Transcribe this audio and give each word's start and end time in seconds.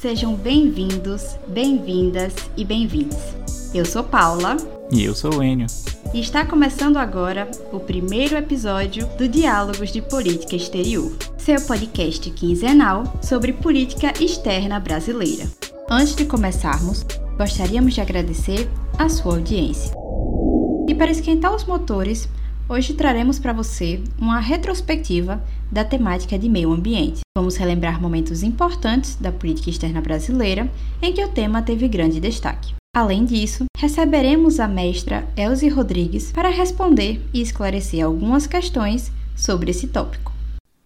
Sejam 0.00 0.34
bem-vindos, 0.34 1.36
bem-vindas 1.46 2.32
e 2.56 2.64
bem-vindos. 2.64 3.18
Eu 3.74 3.84
sou 3.84 4.02
Paula. 4.02 4.56
E 4.90 5.04
eu 5.04 5.14
sou 5.14 5.34
o 5.34 5.42
Enio. 5.42 5.66
E 6.14 6.20
está 6.20 6.42
começando 6.42 6.96
agora 6.96 7.50
o 7.70 7.78
primeiro 7.78 8.34
episódio 8.34 9.06
do 9.18 9.28
Diálogos 9.28 9.92
de 9.92 10.00
Política 10.00 10.56
Exterior, 10.56 11.14
seu 11.36 11.60
podcast 11.60 12.30
quinzenal 12.30 13.04
sobre 13.20 13.52
política 13.52 14.14
externa 14.18 14.80
brasileira. 14.80 15.44
Antes 15.90 16.16
de 16.16 16.24
começarmos, 16.24 17.04
gostaríamos 17.36 17.92
de 17.92 18.00
agradecer 18.00 18.70
a 18.98 19.06
sua 19.10 19.34
audiência. 19.34 19.94
E 20.88 20.94
para 20.94 21.10
esquentar 21.10 21.54
os 21.54 21.66
motores, 21.66 22.26
hoje 22.70 22.94
traremos 22.94 23.40
para 23.40 23.52
você 23.52 24.00
uma 24.16 24.38
retrospectiva 24.38 25.42
da 25.70 25.84
temática 25.84 26.38
de 26.38 26.48
meio 26.48 26.72
ambiente. 26.72 27.20
Vamos 27.36 27.56
relembrar 27.56 28.00
momentos 28.00 28.44
importantes 28.44 29.16
da 29.16 29.32
política 29.32 29.70
externa 29.70 30.00
brasileira 30.00 30.70
em 31.02 31.12
que 31.12 31.24
o 31.24 31.28
tema 31.28 31.62
teve 31.62 31.88
grande 31.88 32.20
destaque. 32.20 32.72
Além 32.96 33.24
disso, 33.24 33.64
receberemos 33.76 34.60
a 34.60 34.68
mestra 34.68 35.28
Elze 35.36 35.68
Rodrigues 35.68 36.30
para 36.30 36.48
responder 36.48 37.20
e 37.34 37.40
esclarecer 37.40 38.04
algumas 38.04 38.46
questões 38.46 39.12
sobre 39.34 39.72
esse 39.72 39.88
tópico. 39.88 40.32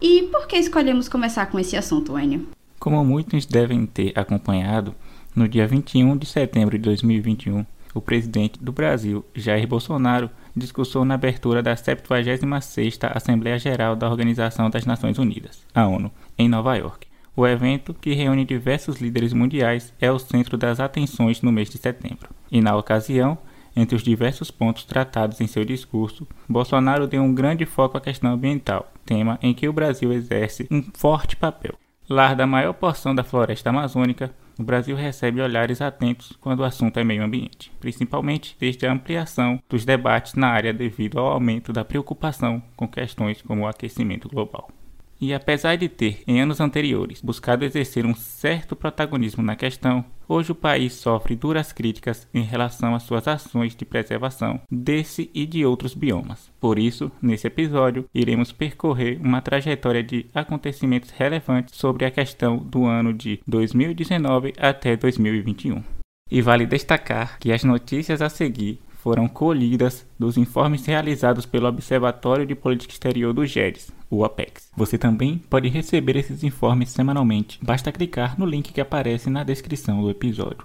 E 0.01 0.23
por 0.25 0.47
que 0.47 0.57
escolhemos 0.57 1.09
começar 1.09 1.47
com 1.47 1.59
esse 1.59 1.77
assunto, 1.77 2.19
Enio? 2.19 2.49
Como 2.79 3.05
muitos 3.05 3.45
devem 3.45 3.85
ter 3.87 4.13
acompanhado, 4.19 4.95
no 5.37 5.47
dia 5.47 5.67
21 5.67 6.17
de 6.17 6.27
setembro 6.27 6.79
de 6.79 6.85
2021, 6.85 7.65
o 7.95 8.01
presidente 8.01 8.59
do 8.63 8.73
Brasil, 8.73 9.25
Jair 9.35 9.67
Bolsonaro, 9.67 10.31
discursou 10.57 11.05
na 11.05 11.15
abertura 11.15 11.63
da 11.63 11.75
76ª 11.75 13.11
Assembleia 13.15 13.59
Geral 13.59 13.97
da 13.97 14.09
Organização 14.09 14.71
das 14.71 14.87
Nações 14.87 15.19
Unidas, 15.19 15.67
a 15.75 15.87
ONU, 15.87 16.11
em 16.39 16.49
Nova 16.49 16.77
York. 16.77 17.07
O 17.37 17.47
evento, 17.47 17.93
que 17.93 18.15
reúne 18.15 18.45
diversos 18.45 19.01
líderes 19.01 19.33
mundiais, 19.33 19.93
é 20.01 20.11
o 20.11 20.19
centro 20.19 20.57
das 20.57 20.79
atenções 20.79 21.43
no 21.43 21.51
mês 21.51 21.69
de 21.69 21.79
setembro. 21.79 22.29
E 22.51 22.61
na 22.61 22.77
ocasião, 22.77 23.37
entre 23.75 23.97
os 23.97 24.05
diversos 24.05 24.53
pontos 24.53 24.85
tratados 24.85 25.41
em 25.41 25.49
seu 25.49 25.65
discurso, 25.65 26.29
Bolsonaro 26.49 27.09
deu 27.09 27.23
um 27.23 27.35
grande 27.35 27.67
foco 27.67 27.99
à 27.99 28.01
questão 28.01 28.33
ambiental, 28.33 28.93
tema 29.05 29.39
em 29.43 29.53
que 29.53 29.69
o 29.69 29.73
Brasil 29.73 30.13
exerce 30.13 30.69
um 30.71 30.83
forte 30.95 31.35
papel. 31.35 31.75
Lar 32.09 32.37
da 32.37 32.47
maior 32.47 32.75
porção 32.75 33.15
da 33.15 33.25
floresta 33.25 33.71
amazônica, 33.71 34.31
o 34.59 34.63
Brasil 34.63 34.97
recebe 34.97 35.41
olhares 35.41 35.81
atentos 35.81 36.33
quando 36.41 36.61
o 36.61 36.65
assunto 36.65 36.99
é 36.99 37.05
meio 37.05 37.23
ambiente, 37.23 37.73
principalmente 37.81 38.57
desde 38.59 38.87
a 38.87 38.93
ampliação 38.93 39.61
dos 39.69 39.85
debates 39.85 40.35
na 40.35 40.49
área 40.49 40.73
devido 40.73 41.19
ao 41.19 41.27
aumento 41.27 41.73
da 41.73 41.85
preocupação 41.85 42.63
com 42.77 42.87
questões 42.87 43.43
como 43.43 43.63
o 43.63 43.67
aquecimento 43.67 44.29
global. 44.29 44.71
E 45.21 45.33
apesar 45.33 45.77
de 45.77 45.89
ter, 45.89 46.23
em 46.27 46.41
anos 46.41 46.61
anteriores, 46.61 47.21
buscado 47.21 47.65
exercer 47.65 48.05
um 48.05 48.15
certo 48.15 48.75
protagonismo 48.75 49.43
na 49.43 49.57
questão, 49.57 50.05
hoje 50.29 50.53
o 50.53 50.55
país 50.55 50.95
sofre 50.95 51.37
duras 51.37 51.73
críticas 51.73 52.29
em 52.35 52.43
relação 52.43 52.95
às 52.95 53.05
suas 53.05 53.27
ações 53.29 53.75
de 53.75 53.85
preservação 53.85 54.61
desse 54.71 55.31
e 55.33 55.47
de 55.47 55.65
outros 55.65 55.95
biomas. 55.95 56.51
Por 56.61 56.79
isso, 56.79 57.11
nesse 57.23 57.47
episódio, 57.47 58.07
iremos 58.15 58.53
percorrer 58.53 59.19
uma 59.21 59.41
trajetória 59.41 60.03
de 60.03 60.27
acontecimentos 60.35 61.11
relevantes 61.11 61.77
sobre 61.77 62.05
a 62.05 62.11
questão 62.11 62.59
do 62.59 62.85
ano 62.85 63.13
de 63.13 63.41
2019 63.47 64.55
até 64.59 64.97
2021. 64.97 65.83
E 66.31 66.41
vale 66.41 66.67
destacar 66.67 67.39
que 67.39 67.53
as 67.53 67.63
notícias 67.63 68.21
a 68.23 68.29
seguir 68.29 68.81
foram 69.05 69.29
colhidas 69.29 70.07
dos 70.19 70.39
informes 70.39 70.87
realizados 70.87 71.45
pelo 71.45 71.69
Observatório 71.69 72.47
de 72.47 72.55
Política 72.55 72.95
Exterior 72.95 73.35
do 73.35 73.45
GEDES, 73.45 73.93
o 74.11 74.25
APEX. 74.25 74.71
Você 74.75 74.97
também 74.97 75.37
pode 75.37 75.69
receber 75.69 76.17
esses 76.17 76.43
informes 76.43 76.89
semanalmente, 76.89 77.59
basta 77.63 77.93
clicar 77.93 78.41
no 78.41 78.47
link 78.47 78.73
que 78.73 78.81
aparece 78.81 79.29
na 79.29 79.45
descrição 79.45 80.01
do 80.01 80.09
episódio. 80.09 80.65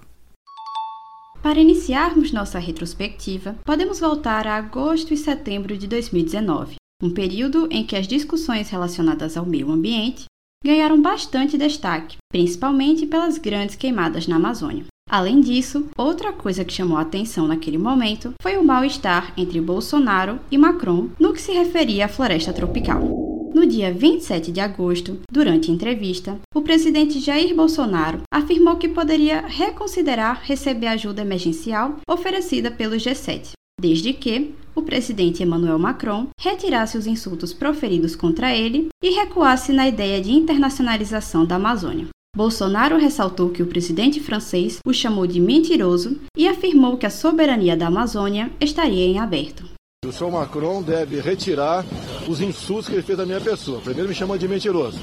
Para 1.42 1.60
iniciarmos 1.60 2.32
nossa 2.32 2.58
retrospectiva, 2.58 3.56
podemos 3.62 4.00
voltar 4.00 4.46
a 4.46 4.56
agosto 4.56 5.12
e 5.12 5.18
setembro 5.18 5.76
de 5.76 5.86
2019, 5.86 6.76
um 7.02 7.10
período 7.12 7.68
em 7.70 7.84
que 7.84 7.94
as 7.94 8.08
discussões 8.08 8.70
relacionadas 8.70 9.36
ao 9.36 9.44
meio 9.44 9.70
ambiente 9.70 10.24
ganharam 10.64 11.02
bastante 11.02 11.58
destaque, 11.58 12.16
principalmente 12.32 13.06
pelas 13.06 13.36
grandes 13.36 13.76
queimadas 13.76 14.26
na 14.26 14.36
Amazônia. 14.36 14.86
Além 15.10 15.40
disso, 15.40 15.86
outra 15.98 16.32
coisa 16.32 16.64
que 16.64 16.72
chamou 16.72 16.96
a 16.96 17.00
atenção 17.00 17.48
naquele 17.48 17.76
momento 17.76 18.32
foi 18.40 18.56
o 18.56 18.64
mal-estar 18.64 19.32
entre 19.36 19.60
Bolsonaro 19.60 20.38
e 20.52 20.56
Macron 20.56 21.08
no 21.18 21.32
que 21.32 21.42
se 21.42 21.50
referia 21.50 22.04
à 22.04 22.08
floresta 22.08 22.52
tropical. 22.52 23.00
No 23.52 23.66
dia 23.66 23.92
27 23.92 24.52
de 24.52 24.60
agosto, 24.60 25.18
durante 25.28 25.72
entrevista, 25.72 26.38
o 26.54 26.62
presidente 26.62 27.18
Jair 27.18 27.52
Bolsonaro 27.56 28.20
afirmou 28.32 28.76
que 28.76 28.88
poderia 28.88 29.44
reconsiderar 29.48 30.42
receber 30.44 30.86
ajuda 30.86 31.22
emergencial 31.22 31.96
oferecida 32.08 32.70
pelo 32.70 32.94
G7, 32.94 33.50
desde 33.80 34.12
que 34.12 34.54
o 34.76 34.82
presidente 34.82 35.42
Emmanuel 35.42 35.80
Macron 35.80 36.28
retirasse 36.40 36.96
os 36.96 37.08
insultos 37.08 37.52
proferidos 37.52 38.14
contra 38.14 38.54
ele 38.54 38.90
e 39.02 39.10
recuasse 39.10 39.72
na 39.72 39.88
ideia 39.88 40.20
de 40.20 40.30
internacionalização 40.30 41.44
da 41.44 41.56
Amazônia. 41.56 42.06
Bolsonaro 42.36 42.96
ressaltou 42.96 43.50
que 43.50 43.60
o 43.60 43.66
presidente 43.66 44.20
francês 44.20 44.78
o 44.86 44.94
chamou 44.94 45.26
de 45.26 45.40
mentiroso 45.40 46.16
e 46.36 46.46
afirmou 46.46 46.96
que 46.96 47.04
a 47.04 47.10
soberania 47.10 47.76
da 47.76 47.88
Amazônia 47.88 48.50
estaria 48.60 49.04
em 49.04 49.18
aberto. 49.18 49.64
O 50.06 50.12
senhor 50.12 50.30
Macron 50.30 50.80
deve 50.80 51.20
retirar 51.20 51.84
os 52.28 52.40
insultos 52.40 52.86
que 52.86 52.94
ele 52.94 53.02
fez 53.02 53.18
à 53.18 53.26
minha 53.26 53.40
pessoa. 53.40 53.80
Primeiro 53.80 54.08
me 54.08 54.14
chamou 54.14 54.38
de 54.38 54.46
mentiroso. 54.46 54.98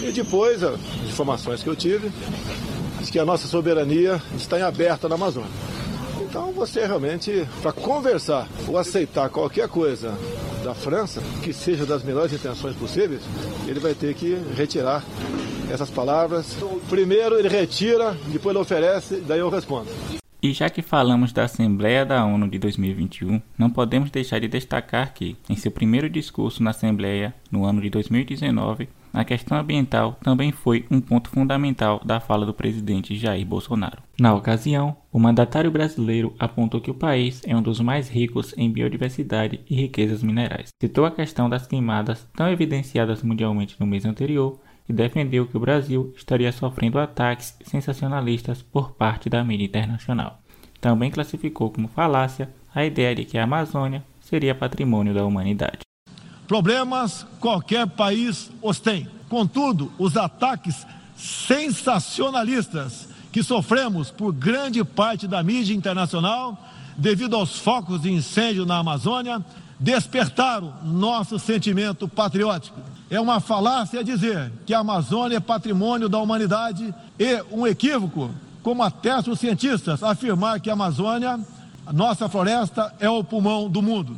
E 0.00 0.12
depois, 0.12 0.62
as 0.62 0.78
informações 1.04 1.64
que 1.64 1.68
eu 1.68 1.74
tive, 1.74 2.12
diz 3.00 3.10
que 3.10 3.18
a 3.18 3.24
nossa 3.24 3.48
soberania 3.48 4.22
está 4.36 4.56
em 4.56 4.62
aberta 4.62 5.08
na 5.08 5.16
Amazônia. 5.16 5.50
Então 6.20 6.52
você 6.52 6.86
realmente, 6.86 7.46
para 7.60 7.72
conversar 7.72 8.48
ou 8.68 8.78
aceitar 8.78 9.28
qualquer 9.30 9.68
coisa 9.68 10.16
da 10.62 10.74
França, 10.74 11.20
que 11.42 11.52
seja 11.52 11.84
das 11.84 12.04
melhores 12.04 12.32
intenções 12.32 12.76
possíveis, 12.76 13.20
ele 13.66 13.80
vai 13.80 13.94
ter 13.94 14.14
que 14.14 14.38
retirar 14.56 15.04
essas 15.72 15.90
palavras. 15.90 16.56
Primeiro 16.88 17.38
ele 17.38 17.48
retira, 17.48 18.16
depois 18.28 18.54
ele 18.54 18.62
oferece, 18.62 19.16
daí 19.16 19.40
eu 19.40 19.48
respondo. 19.48 19.88
E 20.42 20.52
já 20.52 20.68
que 20.68 20.82
falamos 20.82 21.32
da 21.32 21.44
Assembleia 21.44 22.04
da 22.04 22.24
ONU 22.24 22.48
de 22.48 22.58
2021, 22.58 23.40
não 23.56 23.70
podemos 23.70 24.10
deixar 24.10 24.40
de 24.40 24.48
destacar 24.48 25.14
que, 25.14 25.36
em 25.48 25.54
seu 25.54 25.70
primeiro 25.70 26.10
discurso 26.10 26.62
na 26.62 26.70
Assembleia, 26.70 27.32
no 27.48 27.64
ano 27.64 27.80
de 27.80 27.88
2019, 27.88 28.88
a 29.12 29.24
questão 29.24 29.58
ambiental 29.58 30.18
também 30.22 30.50
foi 30.50 30.84
um 30.90 31.00
ponto 31.00 31.28
fundamental 31.28 32.00
da 32.04 32.18
fala 32.18 32.44
do 32.44 32.54
presidente 32.54 33.14
Jair 33.14 33.46
Bolsonaro. 33.46 34.02
Na 34.18 34.34
ocasião, 34.34 34.96
o 35.12 35.20
mandatário 35.20 35.70
brasileiro 35.70 36.34
apontou 36.38 36.80
que 36.80 36.90
o 36.90 36.94
país 36.94 37.42
é 37.46 37.54
um 37.54 37.62
dos 37.62 37.78
mais 37.78 38.08
ricos 38.08 38.54
em 38.56 38.70
biodiversidade 38.70 39.60
e 39.68 39.76
riquezas 39.76 40.22
minerais. 40.22 40.70
Citou 40.80 41.04
a 41.04 41.10
questão 41.10 41.48
das 41.48 41.66
queimadas 41.66 42.26
tão 42.34 42.50
evidenciadas 42.50 43.22
mundialmente 43.22 43.76
no 43.78 43.86
mês 43.86 44.04
anterior 44.04 44.58
e 44.88 44.92
defendeu 44.92 45.46
que 45.46 45.56
o 45.56 45.60
Brasil 45.60 46.12
estaria 46.16 46.52
sofrendo 46.52 46.98
ataques 46.98 47.56
sensacionalistas 47.64 48.62
por 48.62 48.92
parte 48.92 49.28
da 49.28 49.44
mídia 49.44 49.66
internacional. 49.66 50.40
Também 50.80 51.10
classificou 51.10 51.70
como 51.70 51.88
falácia 51.88 52.50
a 52.74 52.84
ideia 52.84 53.14
de 53.14 53.24
que 53.24 53.38
a 53.38 53.44
Amazônia 53.44 54.04
seria 54.20 54.54
patrimônio 54.54 55.14
da 55.14 55.24
humanidade. 55.24 55.80
Problemas 56.48 57.26
qualquer 57.38 57.86
país 57.86 58.50
os 58.60 58.80
tem. 58.80 59.08
Contudo, 59.28 59.92
os 59.98 60.16
ataques 60.16 60.86
sensacionalistas 61.16 63.08
que 63.30 63.42
sofremos 63.42 64.10
por 64.10 64.32
grande 64.32 64.84
parte 64.84 65.26
da 65.26 65.42
mídia 65.42 65.74
internacional, 65.74 66.58
devido 66.96 67.36
aos 67.36 67.58
focos 67.58 68.02
de 68.02 68.12
incêndio 68.12 68.66
na 68.66 68.78
Amazônia, 68.78 69.42
despertaram 69.82 70.72
nosso 70.84 71.40
sentimento 71.40 72.06
patriótico. 72.06 72.80
É 73.10 73.20
uma 73.20 73.40
falácia 73.40 74.04
dizer 74.04 74.50
que 74.64 74.72
a 74.72 74.78
Amazônia 74.78 75.36
é 75.38 75.40
patrimônio 75.40 76.08
da 76.08 76.18
humanidade 76.18 76.94
e 77.18 77.42
um 77.50 77.66
equívoco, 77.66 78.30
como 78.62 78.82
atestam 78.82 79.32
os 79.32 79.40
cientistas, 79.40 80.02
afirmar 80.04 80.60
que 80.60 80.70
a 80.70 80.74
Amazônia, 80.74 81.38
a 81.84 81.92
nossa 81.92 82.28
floresta, 82.28 82.94
é 83.00 83.10
o 83.10 83.24
pulmão 83.24 83.68
do 83.68 83.82
mundo. 83.82 84.16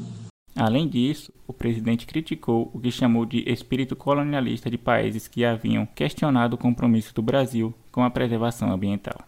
Além 0.55 0.87
disso, 0.87 1.33
o 1.49 1.53
presidente 1.53 2.07
criticou 2.07 2.71
o 2.73 2.79
que 2.79 2.91
chamou 2.91 3.25
de 3.25 3.43
espírito 3.51 3.97
colonialista 3.97 4.71
de 4.71 4.77
países 4.77 5.27
que 5.27 5.47
haviam 5.47 5.87
questionado 5.87 6.55
o 6.55 6.59
compromisso 6.59 7.15
do 7.15 7.23
Brasil 7.23 7.75
com 7.91 8.05
a 8.05 8.11
preservação 8.11 8.71
ambiental. 8.71 9.19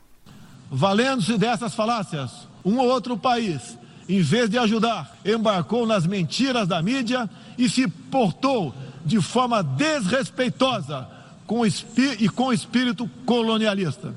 Valendo-se 0.70 1.38
dessas 1.38 1.74
falácias, 1.74 2.46
um 2.64 2.78
ou 2.78 2.88
outro 2.88 3.16
país, 3.16 3.76
em 4.08 4.20
vez 4.20 4.48
de 4.48 4.58
ajudar, 4.58 5.16
embarcou 5.24 5.86
nas 5.86 6.06
mentiras 6.06 6.68
da 6.68 6.80
mídia 6.82 7.28
e 7.58 7.68
se 7.68 7.88
portou 7.88 8.74
de 9.04 9.20
forma 9.20 9.62
desrespeitosa 9.62 11.08
com 11.46 11.64
e 11.66 12.28
com 12.28 12.52
espírito 12.52 13.08
colonialista. 13.24 14.14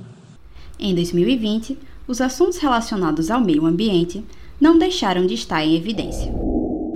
Em 0.80 0.96
2020, 0.96 1.78
os 2.08 2.22
assuntos 2.22 2.58
relacionados 2.58 3.30
ao 3.30 3.42
meio 3.42 3.66
ambiente 3.66 4.24
não 4.60 4.78
deixaram 4.78 5.26
de 5.26 5.36
estar 5.36 5.64
em 5.64 5.76
evidência. 5.76 6.32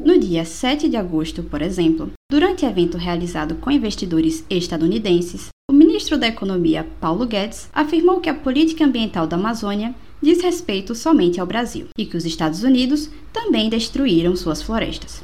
No 0.04 0.20
dia 0.20 0.44
7 0.44 0.90
de 0.90 0.98
agosto, 0.98 1.44
por 1.44 1.62
exemplo, 1.62 2.12
durante 2.30 2.66
evento 2.66 2.98
realizado 2.98 3.56
com 3.56 3.72
investidores 3.72 4.44
estadunidenses, 4.50 5.48
o 5.70 5.74
ministro 5.74 6.18
da 6.18 6.28
Economia, 6.28 6.86
Paulo 7.00 7.26
Guedes, 7.26 7.70
afirmou 7.74 8.20
que 8.20 8.30
a 8.30 8.34
política 8.34 8.84
ambiental 8.84 9.26
da 9.26 9.38
Amazônia 9.38 9.96
diz 10.24 10.42
respeito 10.42 10.96
somente 10.96 11.40
ao 11.40 11.46
Brasil 11.46 11.88
e 11.98 12.06
que 12.06 12.18
os 12.18 12.26
Estados 12.26 12.64
Unidos 12.64 13.10
também 13.32 13.70
destruíram 13.70 14.36
suas 14.36 14.62
florestas. 14.62 15.24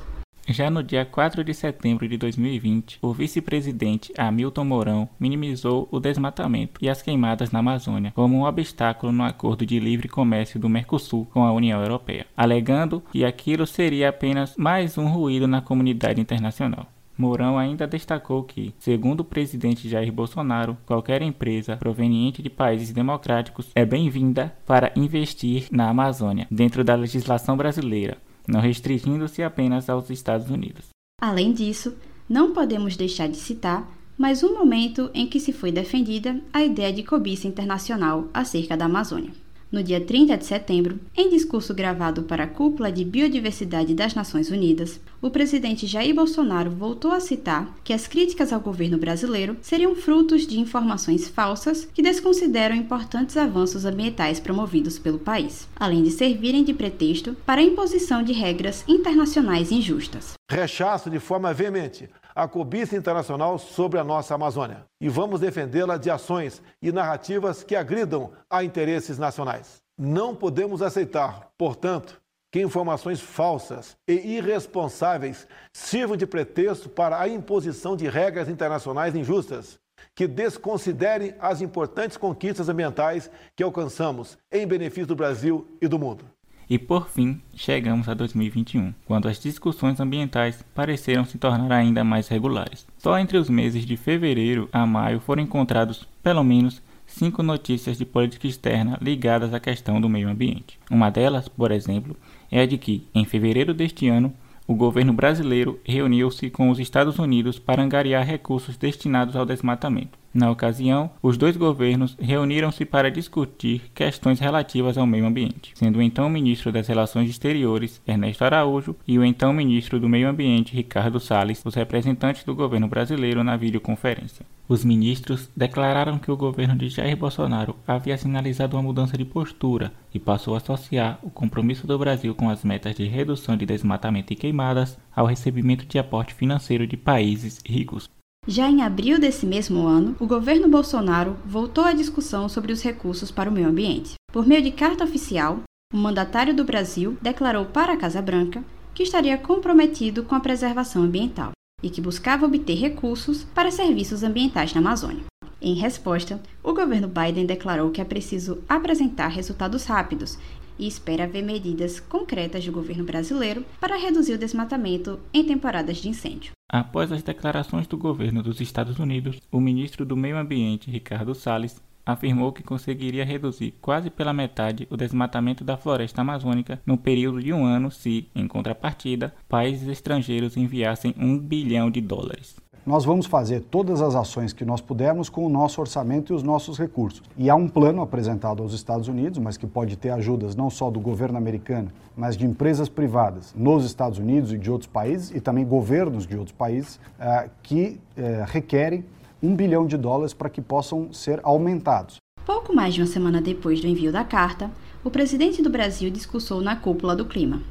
Já 0.51 0.68
no 0.72 0.81
dia 0.84 1.06
4 1.06 1.44
de 1.44 1.54
setembro 1.54 2.07
de 2.07 2.18
2020, 2.18 2.98
o 3.04 3.13
vice-presidente 3.13 4.12
Hamilton 4.18 4.66
Mourão 4.66 5.10
minimizou 5.19 5.88
o 5.92 6.00
desmatamento 6.00 6.80
e 6.81 6.90
as 6.90 7.04
queimadas 7.04 7.51
na 7.51 7.60
Amazônia 7.60 8.12
como 8.16 8.36
um 8.36 8.44
obstáculo 8.44 9.12
no 9.12 9.24
acordo 9.24 9.63
de 9.63 9.80
livre 9.80 10.07
comércio 10.07 10.60
do 10.60 10.68
Mercosul 10.68 11.28
com 11.31 11.44
a 11.44 11.54
União 11.54 11.80
Europeia, 11.80 12.25
alegando 12.36 13.04
que 13.12 13.24
aquilo 13.24 13.68
seria 13.68 14.10
apenas 14.10 14.56
mais 14.57 14.98
um 14.98 15.07
ruído 15.07 15.48
na 15.48 15.62
comunidade 15.62 16.19
internacional. 16.19 16.88
Mourão 17.19 17.57
ainda 17.57 17.86
destacou 17.86 18.45
que, 18.45 18.74
segundo 18.80 19.19
o 19.19 19.25
presidente 19.25 19.89
Jair 19.89 20.10
Bolsonaro, 20.10 20.77
qualquer 20.86 21.21
empresa 21.21 21.75
proveniente 21.75 22.42
de 22.42 22.50
países 22.50 22.94
democráticos 22.94 23.68
é 23.75 23.86
bem-vinda 23.86 24.56
para 24.66 24.94
investir 24.95 25.68
na 25.69 25.89
Amazônia, 25.89 26.48
dentro 26.50 26.81
da 26.81 26.95
legislação 26.95 27.57
brasileira, 27.57 28.18
não 28.48 28.62
restringindo-se 28.62 29.44
apenas 29.44 29.89
aos 29.89 30.10
Estados 30.10 30.50
Unidos. 30.50 30.88
Além 31.21 31.51
disso, 31.51 31.94
não 32.30 32.54
podemos 32.54 32.95
deixar 32.95 33.27
de 33.27 33.36
citar 33.36 33.86
mais 34.18 34.42
um 34.42 34.57
momento 34.57 35.12
em 35.13 35.27
que 35.27 35.42
se 35.42 35.51
foi 35.51 35.74
defendida 35.74 36.39
a 36.54 36.63
ideia 36.63 36.94
de 36.94 37.04
cobiça 37.04 37.50
internacional 37.50 38.30
acerca 38.33 38.77
da 38.77 38.86
Amazônia. 38.86 39.31
No 39.71 39.83
dia 39.83 40.01
30 40.01 40.36
de 40.36 40.45
setembro, 40.45 41.00
em 41.16 41.30
discurso 41.30 41.75
gravado 41.75 42.24
para 42.24 42.45
a 42.45 42.48
Cúpula 42.48 42.92
de 42.92 43.06
Biodiversidade 43.06 43.94
das 43.94 44.16
Nações 44.16 44.50
Unidas, 44.50 45.00
o 45.21 45.30
presidente 45.30 45.86
Jair 45.86 46.16
Bolsonaro 46.16 46.71
voltou 46.71 47.12
a 47.12 47.19
citar 47.19 47.71
que 47.83 47.94
as 47.94 48.07
críticas 48.07 48.51
ao 48.51 48.60
governo 48.60 48.98
brasileiro 48.98 49.56
seriam 49.62 49.94
frutos 49.94 50.48
de 50.48 50.60
informações 50.60 51.30
falsas 51.30 51.88
que 51.94 52.01
desconsideram 52.01 52.75
importantes 52.75 53.38
avanços 53.38 53.86
ambientais 53.86 54.39
promovidos 54.39 54.98
pelo 54.98 55.19
país, 55.19 55.68
além 55.75 56.01
de 56.01 56.10
servirem 56.10 56.63
de 56.63 56.74
pretexto 56.74 57.38
para 57.45 57.62
a 57.62 57.63
imposição 57.63 58.24
de 58.24 58.33
regras 58.33 58.83
internacionais 58.88 59.71
injustas. 59.71 60.33
Rechaço 60.50 61.12
de 61.12 61.19
forma 61.19 61.54
veemente 61.54 62.10
a 62.39 62.47
cobiça 62.47 62.95
internacional 62.95 63.59
sobre 63.59 64.00
a 64.00 64.03
nossa 64.03 64.33
Amazônia 64.33 64.86
e 65.01 65.09
vamos 65.09 65.41
defendê-la 65.41 65.97
de 65.97 66.09
ações 66.09 66.62
e 66.81 66.89
narrativas 66.89 67.63
que 67.63 67.75
agridam 67.75 68.31
a 68.50 68.63
interesses 68.63 69.18
nacionais. 69.18 69.81
Não 69.97 70.33
podemos 70.33 70.81
aceitar, 70.81 71.50
portanto, 71.57 72.21
que 72.50 72.62
informações 72.62 73.19
falsas 73.19 73.97
e 74.07 74.13
irresponsáveis 74.38 75.45
sirvam 75.74 76.15
de 76.15 76.25
pretexto 76.25 76.88
para 76.88 77.19
a 77.19 77.27
imposição 77.27 77.97
de 77.97 78.07
regras 78.07 78.47
internacionais 78.47 79.13
injustas 79.15 79.77
que 80.15 80.25
desconsiderem 80.25 81.35
as 81.42 81.62
importantes 81.62 82.15
conquistas 82.15 82.69
ambientais 82.69 83.30
que 83.53 83.63
alcançamos 83.63 84.38
em 84.50 84.65
benefício 84.65 85.07
do 85.07 85.15
Brasil 85.15 85.68
e 85.81 85.89
do 85.89 86.00
mundo. 86.00 86.24
E 86.69 86.77
por 86.77 87.10
fim, 87.10 87.42
chegamos 87.56 88.07
a 88.07 88.13
2021, 88.13 88.94
quando 89.04 89.27
as 89.27 89.39
discussões 89.39 90.00
ambientais 90.00 90.63
pareceram 90.75 91.25
se 91.25 91.39
tornar 91.39 91.71
ainda 91.71 92.04
mais 92.04 92.27
regulares. 92.27 92.86
Só 93.00 93.18
entre 93.18 93.39
os 93.39 93.50
meses 93.50 93.86
de 93.88 93.98
fevereiro 93.98 94.69
a 94.71 94.86
maio 94.86 95.19
foram 95.19 95.42
encontrados 95.42 96.07
pelo 96.21 96.44
menos 96.44 96.80
cinco 97.07 97.42
notícias 97.42 97.98
de 97.98 98.06
política 98.06 98.48
externa 98.48 99.00
ligadas 99.01 99.51
à 99.51 99.60
questão 99.60 100.00
do 100.00 100.07
meio 100.07 100.30
ambiente. 100.30 100.77
Uma 100.92 101.10
delas, 101.10 101.48
por 101.48 101.71
exemplo, 101.71 102.16
é 102.51 102.62
a 102.62 102.66
de 102.68 102.77
que, 102.77 103.07
em 103.16 103.25
fevereiro 103.25 103.74
deste 103.74 104.07
ano, 104.07 104.31
o 104.68 104.75
governo 104.75 105.12
brasileiro 105.12 105.80
reuniu-se 105.83 106.51
com 106.51 106.69
os 106.69 106.77
Estados 106.77 107.18
Unidos 107.18 107.57
para 107.57 107.81
angariar 107.81 108.24
recursos 108.24 108.77
destinados 108.77 109.36
ao 109.36 109.44
desmatamento. 109.44 110.19
Na 110.34 110.52
ocasião, 110.52 111.10
os 111.24 111.38
dois 111.38 111.58
governos 111.58 112.16
reuniram-se 112.20 112.86
para 112.86 113.10
discutir 113.10 113.90
questões 113.96 114.40
relativas 114.40 114.98
ao 114.98 115.08
meio 115.08 115.26
ambiente, 115.26 115.72
sendo 115.74 116.00
o 116.00 116.02
então 116.02 116.30
ministro 116.30 116.72
das 116.72 116.88
Relações 116.88 117.30
Exteriores, 117.30 118.00
Ernesto 118.08 118.44
Araújo, 118.44 118.96
e 119.08 119.18
o 119.18 119.26
então 119.26 119.52
ministro 119.52 120.00
do 120.00 120.08
Meio 120.08 120.30
Ambiente, 120.30 120.76
Ricardo 120.76 121.20
Salles, 121.20 121.62
os 121.66 121.74
representantes 121.74 122.44
do 122.44 122.54
governo 122.54 122.88
brasileiro 122.88 123.44
na 123.44 123.58
videoconferência. 123.58 124.46
Os 124.68 124.86
ministros 124.86 125.50
declararam 125.58 126.20
que 126.20 126.30
o 126.30 126.38
governo 126.38 126.76
de 126.76 126.90
Jair 126.90 127.18
Bolsonaro 127.18 127.76
havia 127.88 128.16
sinalizado 128.16 128.78
uma 128.78 128.84
mudança 128.84 129.18
de 129.18 129.26
postura 129.26 129.92
e 130.14 130.20
passou 130.20 130.54
a 130.54 130.58
associar 130.58 131.18
o 131.24 131.31
compromisso 131.31 131.88
do 131.88 131.98
Brasil 131.98 132.36
com 132.36 132.52
as 132.52 132.64
metas 132.64 132.96
de 132.96 133.06
redução 133.06 133.58
de 133.58 133.66
desmatamento 133.66 134.31
e 134.31 134.36
queimadas 134.36 134.96
ao 135.16 135.26
recebimento 135.26 135.88
de 135.88 135.98
aporte 135.98 136.36
financeiro 136.36 136.86
de 136.86 136.96
países 136.96 137.60
ricos. 137.66 138.08
Já 138.51 138.68
em 138.68 138.81
abril 138.81 139.19
desse 139.19 139.46
mesmo 139.46 139.86
ano, 139.86 140.16
o 140.19 140.25
governo 140.25 140.68
Bolsonaro 140.68 141.38
voltou 141.46 141.84
à 141.84 141.94
discussão 141.94 142.50
sobre 142.50 142.74
os 142.74 142.81
recursos 142.81 143.30
para 143.30 143.48
o 143.48 143.54
meio 143.54 143.68
ambiente. 143.68 144.16
Por 144.34 144.44
meio 144.48 144.63
de 144.63 144.72
carta 144.72 145.04
oficial, 145.04 145.60
o 145.94 145.98
mandatário 145.98 146.51
do 146.51 146.63
Brasil 146.63 147.16
declarou 147.22 147.66
para 147.66 147.94
a 147.94 147.98
Casa 147.98 148.19
Branca 148.24 148.63
que 148.96 149.04
estaria 149.04 149.38
comprometido 149.38 150.24
com 150.24 150.34
a 150.34 150.40
preservação 150.40 151.04
ambiental 151.04 151.51
e 151.84 151.92
que 151.92 152.01
buscava 152.01 152.48
obter 152.48 152.74
recursos 152.74 153.44
para 153.44 153.69
serviços 153.69 154.24
ambientais 154.24 154.74
na 154.74 154.81
Amazônia. 154.81 155.25
Em 155.62 155.75
resposta, 155.75 156.42
o 156.63 156.74
governo 156.74 157.07
Biden 157.07 157.45
declarou 157.45 157.92
que 157.92 158.02
é 158.02 158.06
preciso 158.06 158.63
apresentar 158.68 159.28
resultados 159.28 159.86
rápidos 159.86 160.40
e 160.80 160.88
espera 160.88 161.28
ver 161.28 161.44
medidas 161.44 162.00
concretas 162.00 162.66
do 162.66 162.72
governo 162.72 163.04
brasileiro 163.04 163.66
para 163.80 163.98
reduzir 163.98 164.34
o 164.34 164.38
desmatamento 164.38 165.20
em 165.34 165.44
temporadas 165.44 165.98
de 165.98 166.10
incêndio. 166.10 166.54
Após 166.72 167.12
as 167.12 167.22
declarações 167.22 167.86
do 167.86 167.98
governo 167.98 168.42
dos 168.42 168.62
Estados 168.62 168.98
Unidos, 168.98 169.40
o 169.52 169.60
ministro 169.60 170.06
do 170.06 170.16
Meio 170.16 170.38
Ambiente, 170.38 170.90
Ricardo 170.90 171.36
Salles, 171.36 171.81
afirmou 172.06 172.52
que 172.52 172.64
conseguiria 172.64 173.26
reduzir 173.26 173.74
quase 173.81 174.10
pela 174.10 174.34
metade 174.34 174.88
o 174.90 174.98
desmatamento 174.98 175.64
da 175.64 175.78
floresta 175.78 176.22
amazônica 176.22 176.81
no 176.86 176.98
período 176.98 177.42
de 177.42 177.54
um 177.54 177.66
ano 177.66 177.92
se, 177.92 178.28
em 178.36 178.48
contrapartida, 178.48 179.34
países 179.48 179.88
estrangeiros 179.88 180.58
enviassem 180.58 181.14
um 181.18 181.38
bilhão 181.38 181.92
de 181.92 182.02
dólares. 182.02 182.56
Nós 182.86 183.06
vamos 183.06 183.26
fazer 183.26 183.62
todas 183.62 184.02
as 184.02 184.16
ações 184.16 184.54
que 184.54 184.64
nós 184.64 184.81
pudermos 184.81 185.30
com 185.30 185.46
o 185.46 185.50
nosso 185.50 185.81
orçamento 185.81 186.31
e 186.31 186.36
os 186.36 186.44
nossos 186.44 186.78
recursos. 186.78 187.22
E 187.38 187.50
há 187.50 187.56
um 187.56 187.68
plano 187.68 188.02
apresentado 188.02 188.64
aos 188.64 188.74
Estados 188.74 189.08
Unidos, 189.08 189.38
mas 189.38 189.58
que 189.58 189.68
pode 189.68 189.96
ter 189.98 190.10
ajudas 190.10 190.56
não 190.56 190.70
só 190.70 190.90
do 190.90 191.00
governo 191.00 191.38
americano, 191.38 191.92
mas 192.16 192.38
de 192.38 192.46
empresas 192.46 192.88
privadas 192.88 193.54
nos 193.56 193.86
Estados 193.86 194.18
Unidos 194.18 194.54
e 194.54 194.58
de 194.58 194.72
outros 194.72 194.90
países, 194.90 195.31
e 195.31 195.42
também 195.42 195.66
governos 195.66 196.26
de 196.26 196.38
outros 196.38 196.56
países, 196.56 197.00
uh, 197.20 197.50
que 197.62 198.00
uh, 198.18 198.46
requerem 198.48 199.06
um 199.42 199.56
bilhão 199.56 199.86
de 199.86 199.98
dólares 199.98 200.34
para 200.34 200.50
que 200.50 200.62
possam 200.62 201.14
ser 201.14 201.40
aumentados. 201.44 202.18
Pouco 202.45 202.74
mais 202.74 202.94
de 202.94 203.02
uma 203.02 203.07
semana 203.07 203.42
depois 203.42 203.81
do 203.81 203.88
envio 203.88 204.12
da 204.12 204.24
carta, 204.24 204.71
o 205.04 205.09
presidente 205.09 205.62
do 205.62 205.69
Brasil 205.69 206.09
discursou 206.09 206.62
na 206.62 206.76
cúpula 206.76 207.16
do 207.16 207.26
clima. 207.26 207.62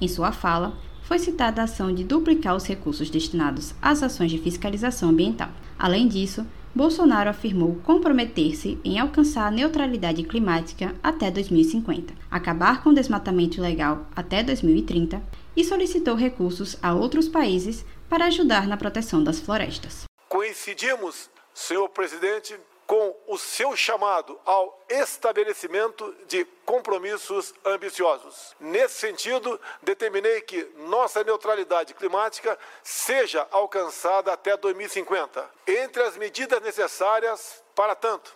Em 0.00 0.06
sua 0.06 0.30
fala, 0.30 0.74
foi 1.08 1.18
citada 1.18 1.62
a 1.62 1.64
ação 1.64 1.90
de 1.90 2.04
duplicar 2.04 2.54
os 2.54 2.66
recursos 2.66 3.08
destinados 3.08 3.74
às 3.80 4.02
ações 4.02 4.30
de 4.30 4.36
fiscalização 4.36 5.08
ambiental. 5.08 5.48
Além 5.78 6.06
disso, 6.06 6.46
Bolsonaro 6.74 7.30
afirmou 7.30 7.76
comprometer-se 7.76 8.78
em 8.84 8.98
alcançar 8.98 9.46
a 9.46 9.50
neutralidade 9.50 10.22
climática 10.24 10.94
até 11.02 11.30
2050, 11.30 12.12
acabar 12.30 12.82
com 12.82 12.90
o 12.90 12.94
desmatamento 12.94 13.56
ilegal 13.56 14.06
até 14.14 14.42
2030 14.42 15.22
e 15.56 15.64
solicitou 15.64 16.14
recursos 16.14 16.76
a 16.82 16.92
outros 16.92 17.26
países 17.26 17.86
para 18.06 18.26
ajudar 18.26 18.68
na 18.68 18.76
proteção 18.76 19.24
das 19.24 19.40
florestas. 19.40 20.04
Coincidimos, 20.28 21.30
senhor 21.54 21.88
presidente, 21.88 22.54
com 22.88 23.14
o 23.26 23.36
seu 23.36 23.76
chamado 23.76 24.40
ao 24.46 24.82
estabelecimento 24.88 26.10
de 26.26 26.46
compromissos 26.64 27.52
ambiciosos. 27.62 28.56
Nesse 28.58 28.94
sentido, 28.94 29.60
determinei 29.82 30.40
que 30.40 30.64
nossa 30.74 31.22
neutralidade 31.22 31.92
climática 31.92 32.58
seja 32.82 33.46
alcançada 33.50 34.32
até 34.32 34.56
2050. 34.56 35.50
Entre 35.66 36.02
as 36.02 36.16
medidas 36.16 36.62
necessárias 36.62 37.62
para 37.74 37.94
tanto, 37.94 38.34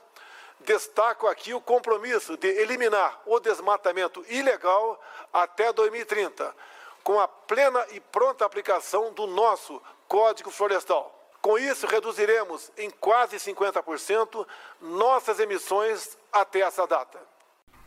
destaco 0.61 1.27
aqui 1.29 1.55
o 1.55 1.61
compromisso 1.61 2.37
de 2.37 2.49
eliminar 2.49 3.23
o 3.25 3.41
desmatamento 3.41 4.23
ilegal 4.29 5.03
até 5.33 5.73
2030, 5.73 6.55
com 7.03 7.19
a 7.19 7.27
plena 7.27 7.87
e 7.93 8.01
pronta 8.01 8.45
aplicação 8.45 9.15
do 9.15 9.27
nosso 9.27 9.81
Código 10.07 10.51
Florestal. 10.51 11.12
Com 11.43 11.59
isso, 11.59 11.89
reduziremos 11.89 12.71
em 12.79 12.89
quase 12.89 13.37
50% 13.37 14.47
nossas 14.81 15.41
emissões 15.41 16.17
até 16.33 16.61
essa 16.61 16.87
data. 16.87 17.19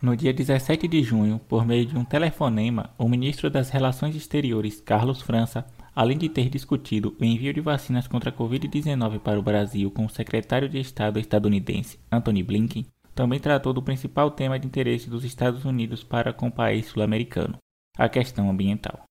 No 0.01 0.13
dia 0.15 0.33
17 0.33 0.89
de 0.89 1.01
junho, 1.01 1.39
por 1.39 1.65
meio 1.65 1.85
de 1.85 1.97
um 1.97 2.03
telefonema, 2.03 2.93
o 2.97 3.07
ministro 3.07 3.49
das 3.49 3.69
Relações 3.69 4.13
Exteriores, 4.13 4.81
Carlos 4.81 5.21
França, 5.21 5.65
além 5.95 6.17
de 6.17 6.27
ter 6.27 6.49
discutido 6.49 7.15
o 7.17 7.23
envio 7.23 7.53
de 7.53 7.61
vacinas 7.61 8.09
contra 8.09 8.29
a 8.29 8.33
Covid-19 8.33 9.19
para 9.19 9.39
o 9.39 9.41
Brasil 9.41 9.89
com 9.89 10.05
o 10.05 10.09
secretário 10.09 10.67
de 10.67 10.77
Estado 10.77 11.17
estadunidense, 11.17 11.97
Antony 12.11 12.43
Blinken, 12.43 12.85
também 13.15 13.39
tratou 13.39 13.71
do 13.71 13.81
principal 13.81 14.29
tema 14.29 14.59
de 14.59 14.67
interesse 14.67 15.09
dos 15.09 15.23
Estados 15.23 15.63
Unidos 15.63 16.03
para 16.03 16.33
com 16.33 16.49
o 16.49 16.51
país 16.51 16.87
sul-americano, 16.87 17.57
a 17.97 18.09
questão 18.09 18.49
ambiental. 18.49 19.05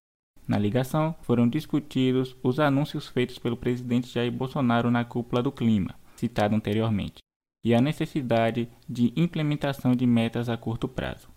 Na 0.47 0.59
ligação, 0.59 1.15
foram 1.21 1.47
discutidos 1.47 2.35
os 2.43 2.59
anúncios 2.59 3.07
feitos 3.07 3.39
pelo 3.39 3.57
presidente 3.57 4.13
Jair 4.13 4.31
Bolsonaro 4.31 4.91
na 4.91 5.03
cúpula 5.03 5.41
do 5.41 5.51
clima, 5.51 5.95
citado 6.15 6.55
anteriormente, 6.55 7.17
e 7.63 7.73
a 7.73 7.81
necessidade 7.81 8.69
de 8.87 9.11
implementação 9.15 9.95
de 9.95 10.05
metas 10.05 10.47
a 10.47 10.55
curto 10.55 10.87
prazo. 10.87 11.27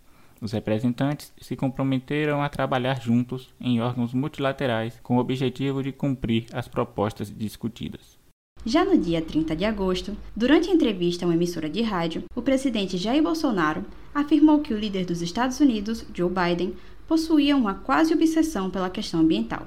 Os 0.40 0.52
representantes 0.52 1.32
se 1.40 1.56
comprometeram 1.56 2.42
a 2.42 2.48
trabalhar 2.48 3.00
juntos 3.00 3.52
em 3.58 3.80
órgãos 3.80 4.12
multilaterais 4.12 5.00
com 5.02 5.16
o 5.16 5.20
objetivo 5.20 5.82
de 5.82 5.90
cumprir 5.90 6.46
as 6.52 6.68
propostas 6.68 7.34
discutidas. 7.34 8.18
Já 8.64 8.84
no 8.84 8.98
dia 8.98 9.22
30 9.22 9.56
de 9.56 9.64
agosto, 9.64 10.16
durante 10.36 10.70
entrevista 10.70 11.24
a 11.24 11.28
uma 11.28 11.34
emissora 11.34 11.70
de 11.70 11.80
rádio, 11.80 12.24
o 12.34 12.42
presidente 12.42 12.98
Jair 12.98 13.22
Bolsonaro 13.22 13.84
afirmou 14.14 14.60
que 14.60 14.74
o 14.74 14.78
líder 14.78 15.06
dos 15.06 15.22
Estados 15.22 15.60
Unidos, 15.60 16.04
Joe 16.14 16.30
Biden, 16.30 16.74
possuía 17.08 17.56
uma 17.56 17.74
quase 17.74 18.12
obsessão 18.12 18.68
pela 18.68 18.90
questão 18.90 19.20
ambiental 19.20 19.66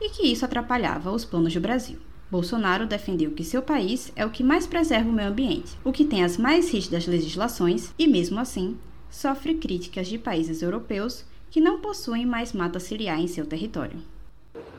e 0.00 0.10
que 0.10 0.26
isso 0.26 0.44
atrapalhava 0.44 1.10
os 1.10 1.24
planos 1.24 1.54
do 1.54 1.60
Brasil. 1.60 1.96
Bolsonaro 2.30 2.86
defendeu 2.86 3.30
que 3.30 3.42
seu 3.42 3.62
país 3.62 4.12
é 4.14 4.26
o 4.26 4.30
que 4.30 4.44
mais 4.44 4.66
preserva 4.66 5.08
o 5.08 5.12
meio 5.12 5.30
ambiente, 5.30 5.78
o 5.82 5.92
que 5.92 6.04
tem 6.04 6.22
as 6.22 6.36
mais 6.36 6.70
rígidas 6.70 7.06
legislações 7.06 7.94
e, 7.98 8.06
mesmo 8.06 8.38
assim, 8.38 8.76
sofre 9.10 9.54
críticas 9.54 10.08
de 10.08 10.18
países 10.18 10.60
europeus 10.60 11.24
que 11.50 11.60
não 11.60 11.80
possuem 11.80 12.26
mais 12.26 12.52
mata 12.52 12.78
ciliar 12.78 13.18
em 13.18 13.28
seu 13.28 13.46
território. 13.46 13.98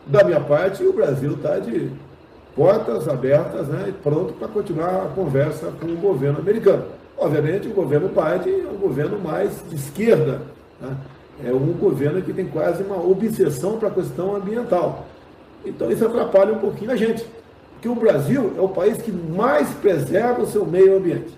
Da 0.06 0.24
minha 0.24 0.42
parte, 0.42 0.84
o 0.84 0.94
Brasil 0.94 1.34
está 1.34 1.58
de 1.58 1.90
portas 2.56 3.08
abertas 3.08 3.68
né, 3.68 3.94
pronto 4.04 4.34
para 4.34 4.48
continuar 4.48 5.06
a 5.06 5.10
conversa 5.10 5.72
com 5.72 5.88
o 5.88 5.98
governo 5.98 6.40
americano. 6.40 6.86
Obviamente, 7.18 7.68
o 7.68 7.74
governo 7.74 8.10
Biden 8.10 8.62
é 8.62 8.68
um 8.68 8.78
governo 8.78 9.18
mais 9.20 9.64
de 9.70 9.76
esquerda. 9.76 10.42
Né? 10.80 10.96
É 11.44 11.52
um 11.52 11.74
governo 11.74 12.22
que 12.22 12.34
tem 12.34 12.48
quase 12.48 12.84
uma 12.84 12.98
obsessão 12.98 13.78
para 13.78 13.90
a 13.90 13.92
questão 13.92 14.36
ambiental. 14.36 15.06
Então, 15.66 15.92
isso 15.92 16.06
atrapalha 16.06 16.54
um 16.54 16.60
pouquinho 16.60 16.92
a 16.92 16.96
gente. 16.96 17.26
Porque 17.74 17.90
o 17.90 17.96
Brasil 17.96 18.54
é 18.58 18.62
o 18.62 18.70
país 18.70 19.02
que 19.02 19.12
mais 19.12 19.70
preserva 19.76 20.42
o 20.42 20.48
seu 20.48 20.66
meio 20.66 20.98
ambiente. 20.98 21.34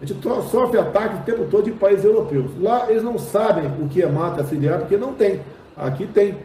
A 0.00 0.06
gente 0.06 0.22
sofre 0.50 0.78
ataques 0.78 1.20
o 1.20 1.22
tempo 1.24 1.44
todo 1.50 1.64
de 1.64 1.72
países 1.72 2.04
europeus. 2.04 2.50
Lá 2.58 2.90
eles 2.90 3.02
não 3.02 3.18
sabem 3.18 3.66
o 3.66 3.88
que 3.88 4.02
é 4.02 4.06
mata 4.06 4.44
ciliar, 4.44 4.78
porque 4.78 4.96
não 4.96 5.12
tem. 5.12 5.40
Aqui 5.76 6.06
tem. 6.06 6.36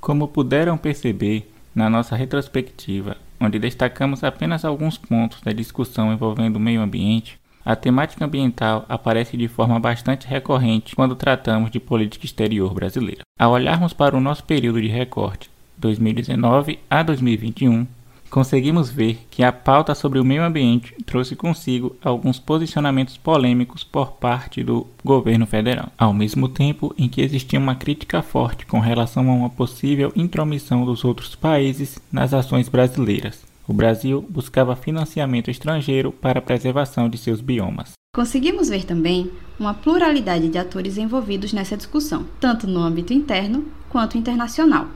Como 0.00 0.28
puderam 0.28 0.78
perceber 0.78 1.50
na 1.74 1.90
nossa 1.90 2.16
retrospectiva, 2.16 3.16
onde 3.40 3.58
destacamos 3.58 4.24
apenas 4.24 4.64
alguns 4.64 4.96
pontos 4.96 5.42
da 5.42 5.52
discussão 5.52 6.12
envolvendo 6.12 6.56
o 6.56 6.60
meio 6.60 6.80
ambiente, 6.80 7.38
a 7.64 7.74
temática 7.74 8.24
ambiental 8.24 8.84
aparece 8.88 9.36
de 9.36 9.48
forma 9.48 9.80
bastante 9.80 10.26
recorrente 10.26 10.94
quando 10.94 11.16
tratamos 11.16 11.70
de 11.70 11.80
política 11.80 12.26
exterior 12.26 12.74
brasileira. 12.74 13.22
Ao 13.38 13.52
olharmos 13.52 13.92
para 13.92 14.16
o 14.16 14.20
nosso 14.20 14.44
período 14.44 14.80
de 14.80 14.88
recorte, 14.88 15.50
2019 15.78 16.78
a 16.90 17.02
2021, 17.02 17.86
conseguimos 18.30 18.90
ver 18.90 19.24
que 19.30 19.44
a 19.44 19.52
pauta 19.52 19.94
sobre 19.94 20.18
o 20.18 20.24
meio 20.24 20.42
ambiente 20.42 20.92
trouxe 21.06 21.36
consigo 21.36 21.94
alguns 22.02 22.38
posicionamentos 22.38 23.16
polêmicos 23.16 23.84
por 23.84 24.12
parte 24.12 24.64
do 24.64 24.86
governo 25.04 25.46
federal, 25.46 25.88
ao 25.96 26.12
mesmo 26.12 26.48
tempo 26.48 26.92
em 26.98 27.08
que 27.08 27.22
existia 27.22 27.60
uma 27.60 27.76
crítica 27.76 28.22
forte 28.22 28.66
com 28.66 28.80
relação 28.80 29.30
a 29.30 29.34
uma 29.34 29.50
possível 29.50 30.12
intromissão 30.16 30.84
dos 30.84 31.04
outros 31.04 31.36
países 31.36 31.98
nas 32.10 32.34
ações 32.34 32.68
brasileiras. 32.68 33.53
O 33.66 33.72
Brasil 33.72 34.22
buscava 34.28 34.76
financiamento 34.76 35.50
estrangeiro 35.50 36.12
para 36.12 36.38
a 36.38 36.42
preservação 36.42 37.08
de 37.08 37.16
seus 37.16 37.40
biomas. 37.40 37.92
Conseguimos 38.14 38.68
ver 38.68 38.84
também 38.84 39.30
uma 39.58 39.72
pluralidade 39.72 40.48
de 40.48 40.58
atores 40.58 40.98
envolvidos 40.98 41.52
nessa 41.52 41.76
discussão, 41.76 42.26
tanto 42.38 42.66
no 42.66 42.80
âmbito 42.80 43.14
interno 43.14 43.64
quanto 43.88 44.18
internacional, 44.18 44.88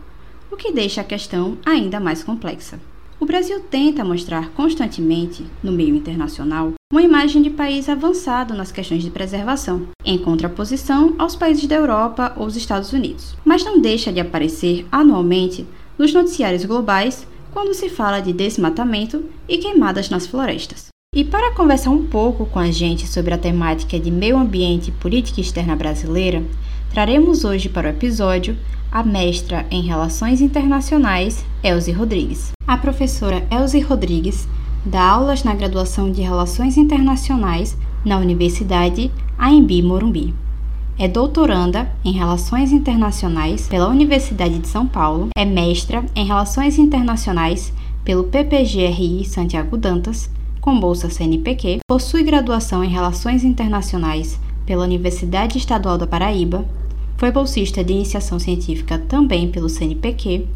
o 0.50 0.56
que 0.56 0.70
deixa 0.70 1.00
a 1.00 1.04
questão 1.04 1.56
ainda 1.64 1.98
mais 1.98 2.22
complexa. 2.22 2.78
O 3.18 3.24
Brasil 3.24 3.58
tenta 3.60 4.04
mostrar 4.04 4.50
constantemente, 4.50 5.44
no 5.62 5.72
meio 5.72 5.96
internacional, 5.96 6.74
uma 6.92 7.02
imagem 7.02 7.42
de 7.42 7.50
país 7.50 7.88
avançado 7.88 8.54
nas 8.54 8.70
questões 8.70 9.02
de 9.02 9.10
preservação, 9.10 9.88
em 10.04 10.18
contraposição 10.18 11.14
aos 11.18 11.34
países 11.34 11.66
da 11.66 11.74
Europa 11.74 12.34
ou 12.36 12.46
os 12.46 12.56
Estados 12.56 12.92
Unidos, 12.92 13.34
mas 13.44 13.64
não 13.64 13.80
deixa 13.80 14.12
de 14.12 14.20
aparecer 14.20 14.86
anualmente 14.92 15.66
nos 15.98 16.12
noticiários 16.12 16.64
globais 16.64 17.26
quando 17.52 17.74
se 17.74 17.88
fala 17.88 18.20
de 18.20 18.32
desmatamento 18.32 19.24
e 19.48 19.58
queimadas 19.58 20.10
nas 20.10 20.26
florestas. 20.26 20.88
E 21.14 21.24
para 21.24 21.54
conversar 21.54 21.90
um 21.90 22.06
pouco 22.06 22.46
com 22.46 22.58
a 22.58 22.70
gente 22.70 23.06
sobre 23.06 23.32
a 23.32 23.38
temática 23.38 23.98
de 23.98 24.10
meio 24.10 24.36
ambiente 24.36 24.88
e 24.88 24.92
política 24.92 25.40
externa 25.40 25.74
brasileira, 25.74 26.44
traremos 26.90 27.44
hoje 27.44 27.68
para 27.68 27.88
o 27.88 27.90
episódio 27.90 28.56
a 28.92 29.02
mestra 29.02 29.66
em 29.70 29.82
Relações 29.82 30.40
Internacionais, 30.40 31.44
Elze 31.62 31.92
Rodrigues. 31.92 32.52
A 32.66 32.76
professora 32.76 33.46
Elze 33.50 33.80
Rodrigues 33.80 34.46
dá 34.84 35.02
aulas 35.02 35.44
na 35.44 35.54
graduação 35.54 36.10
de 36.10 36.22
Relações 36.22 36.76
Internacionais 36.76 37.76
na 38.04 38.18
Universidade 38.18 39.10
AMB 39.38 39.82
Morumbi. 39.82 40.34
É 41.00 41.06
doutoranda 41.06 41.88
em 42.04 42.10
Relações 42.10 42.72
Internacionais 42.72 43.68
pela 43.68 43.86
Universidade 43.86 44.58
de 44.58 44.66
São 44.66 44.84
Paulo, 44.84 45.28
é 45.36 45.44
mestra 45.44 46.04
em 46.12 46.26
Relações 46.26 46.76
Internacionais 46.76 47.72
pelo 48.04 48.24
PPGRI 48.24 49.24
Santiago 49.24 49.76
Dantas, 49.76 50.28
com 50.60 50.80
bolsa 50.80 51.08
CNPq, 51.08 51.78
possui 51.88 52.24
graduação 52.24 52.82
em 52.82 52.88
Relações 52.88 53.44
Internacionais 53.44 54.40
pela 54.66 54.82
Universidade 54.82 55.56
Estadual 55.56 55.96
da 55.96 56.06
Paraíba. 56.06 56.64
Foi 57.16 57.30
bolsista 57.30 57.84
de 57.84 57.92
iniciação 57.92 58.40
científica 58.40 58.98
também 58.98 59.52
pelo 59.52 59.68
CNPq 59.68 60.48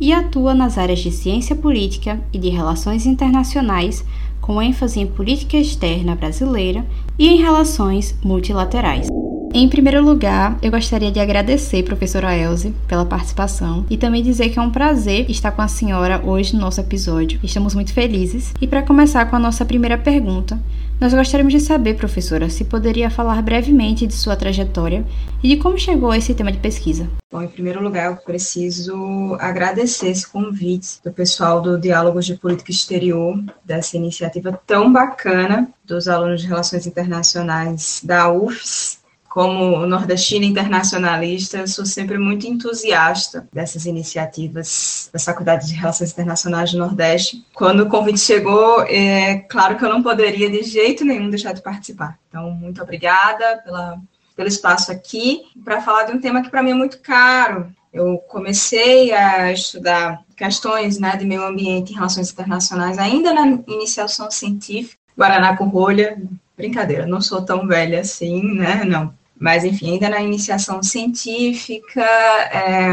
e 0.00 0.14
atua 0.14 0.54
nas 0.54 0.78
áreas 0.78 1.00
de 1.00 1.12
ciência 1.12 1.54
política 1.54 2.18
e 2.32 2.38
de 2.38 2.48
relações 2.48 3.04
internacionais, 3.04 4.02
com 4.40 4.62
ênfase 4.62 4.98
em 4.98 5.06
política 5.06 5.58
externa 5.58 6.14
brasileira 6.16 6.86
e 7.18 7.28
em 7.28 7.36
relações 7.36 8.18
multilaterais. 8.24 9.08
Em 9.52 9.68
primeiro 9.68 10.00
lugar, 10.04 10.56
eu 10.62 10.70
gostaria 10.70 11.10
de 11.10 11.18
agradecer, 11.18 11.82
professora 11.82 12.36
Elze, 12.36 12.72
pela 12.86 13.04
participação 13.04 13.84
e 13.90 13.98
também 13.98 14.22
dizer 14.22 14.50
que 14.50 14.60
é 14.60 14.62
um 14.62 14.70
prazer 14.70 15.28
estar 15.28 15.50
com 15.50 15.60
a 15.60 15.66
senhora 15.66 16.24
hoje 16.24 16.54
no 16.54 16.60
nosso 16.60 16.80
episódio. 16.80 17.40
Estamos 17.42 17.74
muito 17.74 17.92
felizes. 17.92 18.54
E 18.60 18.66
para 18.66 18.84
começar 18.84 19.28
com 19.28 19.34
a 19.34 19.40
nossa 19.40 19.64
primeira 19.64 19.98
pergunta, 19.98 20.56
nós 21.00 21.12
gostaríamos 21.12 21.52
de 21.52 21.60
saber, 21.60 21.96
professora, 21.96 22.48
se 22.48 22.64
poderia 22.64 23.10
falar 23.10 23.42
brevemente 23.42 24.06
de 24.06 24.14
sua 24.14 24.36
trajetória 24.36 25.04
e 25.42 25.48
de 25.48 25.56
como 25.56 25.76
chegou 25.76 26.12
a 26.12 26.18
esse 26.18 26.32
tema 26.32 26.52
de 26.52 26.58
pesquisa. 26.58 27.08
Bom, 27.32 27.42
em 27.42 27.48
primeiro 27.48 27.82
lugar, 27.82 28.06
eu 28.06 28.16
preciso 28.18 29.36
agradecer 29.40 30.10
esse 30.10 30.28
convite 30.28 31.00
do 31.02 31.10
pessoal 31.10 31.60
do 31.60 31.80
Diálogos 31.80 32.26
de 32.26 32.36
Política 32.36 32.70
Exterior, 32.70 33.42
dessa 33.64 33.96
iniciativa 33.96 34.60
tão 34.64 34.92
bacana 34.92 35.68
dos 35.84 36.06
alunos 36.06 36.42
de 36.42 36.46
Relações 36.46 36.86
Internacionais 36.86 38.00
da 38.04 38.30
UFES, 38.30 38.99
como 39.30 39.86
nordestina 39.86 40.44
internacionalista, 40.44 41.64
sou 41.68 41.86
sempre 41.86 42.18
muito 42.18 42.48
entusiasta 42.48 43.48
dessas 43.52 43.86
iniciativas 43.86 45.08
da 45.12 45.20
Faculdade 45.20 45.68
de 45.68 45.74
Relações 45.74 46.10
Internacionais 46.10 46.72
do 46.72 46.78
Nordeste. 46.78 47.46
Quando 47.54 47.84
o 47.84 47.88
convite 47.88 48.18
chegou, 48.18 48.82
é 48.88 49.36
claro 49.48 49.76
que 49.76 49.84
eu 49.84 49.88
não 49.88 50.02
poderia 50.02 50.50
de 50.50 50.64
jeito 50.64 51.04
nenhum 51.04 51.30
deixar 51.30 51.52
de 51.52 51.62
participar. 51.62 52.18
Então, 52.28 52.50
muito 52.50 52.82
obrigada 52.82 53.62
pela, 53.64 54.00
pelo 54.34 54.48
espaço 54.48 54.90
aqui 54.90 55.42
para 55.64 55.80
falar 55.80 56.06
de 56.06 56.12
um 56.12 56.20
tema 56.20 56.42
que 56.42 56.50
para 56.50 56.62
mim 56.62 56.72
é 56.72 56.74
muito 56.74 56.98
caro. 56.98 57.72
Eu 57.92 58.18
comecei 58.18 59.12
a 59.12 59.52
estudar 59.52 60.24
questões 60.36 60.98
né, 60.98 61.16
de 61.16 61.24
meio 61.24 61.44
ambiente 61.44 61.92
e 61.92 61.94
relações 61.94 62.32
internacionais 62.32 62.98
ainda 62.98 63.32
na 63.32 63.46
iniciação 63.68 64.28
científica, 64.28 64.98
Guaraná 65.16 65.56
com 65.56 65.68
rolha, 65.68 66.20
brincadeira, 66.56 67.06
não 67.06 67.20
sou 67.20 67.42
tão 67.42 67.66
velha 67.66 68.00
assim, 68.00 68.54
né? 68.54 68.84
Não, 68.84 69.14
mas 69.40 69.64
enfim, 69.64 69.92
ainda 69.92 70.10
na 70.10 70.20
iniciação 70.20 70.82
científica, 70.82 72.02
é, 72.02 72.90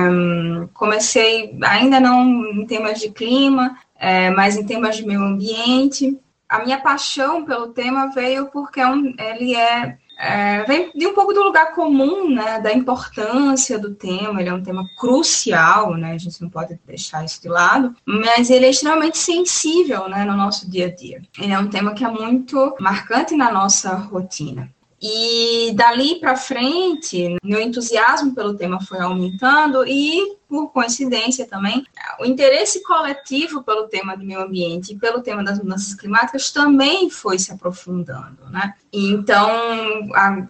comecei 0.74 1.58
ainda 1.62 2.00
não 2.00 2.46
em 2.54 2.66
temas 2.66 3.02
de 3.02 3.12
clima, 3.12 3.78
é, 4.00 4.30
mas 4.32 4.56
em 4.56 4.66
temas 4.66 4.96
de 4.96 5.06
meio 5.06 5.22
ambiente. 5.22 6.18
A 6.48 6.64
minha 6.64 6.80
paixão 6.80 7.44
pelo 7.44 7.68
tema 7.68 8.10
veio 8.16 8.46
porque 8.46 8.80
é 8.80 8.88
um, 8.88 9.14
ele 9.20 9.54
é, 9.54 9.98
é, 10.18 10.64
vem 10.64 10.90
de 10.96 11.06
um 11.06 11.14
pouco 11.14 11.34
do 11.34 11.44
lugar 11.44 11.76
comum, 11.76 12.34
né, 12.34 12.62
da 12.62 12.72
importância 12.72 13.78
do 13.78 13.94
tema, 13.94 14.40
ele 14.40 14.48
é 14.48 14.54
um 14.54 14.64
tema 14.64 14.88
crucial, 14.98 15.96
né, 15.96 16.14
a 16.14 16.18
gente 16.18 16.42
não 16.42 16.50
pode 16.50 16.80
deixar 16.88 17.26
isso 17.26 17.42
de 17.42 17.50
lado, 17.50 17.94
mas 18.06 18.50
ele 18.50 18.66
é 18.66 18.70
extremamente 18.70 19.18
sensível, 19.18 20.08
né, 20.08 20.24
no 20.24 20.38
nosso 20.38 20.72
dia 20.72 20.86
a 20.86 20.96
dia. 20.96 21.22
Ele 21.38 21.52
é 21.52 21.60
um 21.60 21.70
tema 21.70 21.94
que 21.94 22.06
é 22.06 22.10
muito 22.10 22.74
marcante 22.80 23.36
na 23.36 23.52
nossa 23.52 23.94
rotina. 23.96 24.72
E 25.00 25.74
dali 25.76 26.20
para 26.20 26.36
frente, 26.36 27.38
meu 27.44 27.62
entusiasmo 27.62 28.34
pelo 28.34 28.56
tema 28.56 28.82
foi 28.82 29.00
aumentando 29.00 29.86
e, 29.86 30.36
por 30.50 30.70
coincidência 30.72 31.46
também, 31.46 31.86
o 32.20 32.26
interesse 32.26 32.82
coletivo 32.82 33.62
pelo 33.62 33.88
tema 33.88 34.18
do 34.18 34.26
meio 34.26 34.42
ambiente 34.42 34.94
e 34.94 34.98
pelo 34.98 35.22
tema 35.22 35.44
das 35.44 35.60
mudanças 35.60 35.94
climáticas 35.94 36.50
também 36.50 37.12
foi 37.12 37.38
se 37.38 37.52
aprofundando, 37.52 38.50
né? 38.50 38.74
Então, 38.92 39.52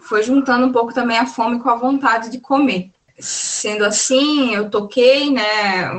foi 0.00 0.22
juntando 0.22 0.66
um 0.66 0.72
pouco 0.72 0.94
também 0.94 1.18
a 1.18 1.26
fome 1.26 1.60
com 1.60 1.68
a 1.68 1.76
vontade 1.76 2.30
de 2.30 2.40
comer. 2.40 2.90
Sendo 3.18 3.84
assim, 3.84 4.54
eu 4.54 4.70
toquei, 4.70 5.30
né, 5.30 5.90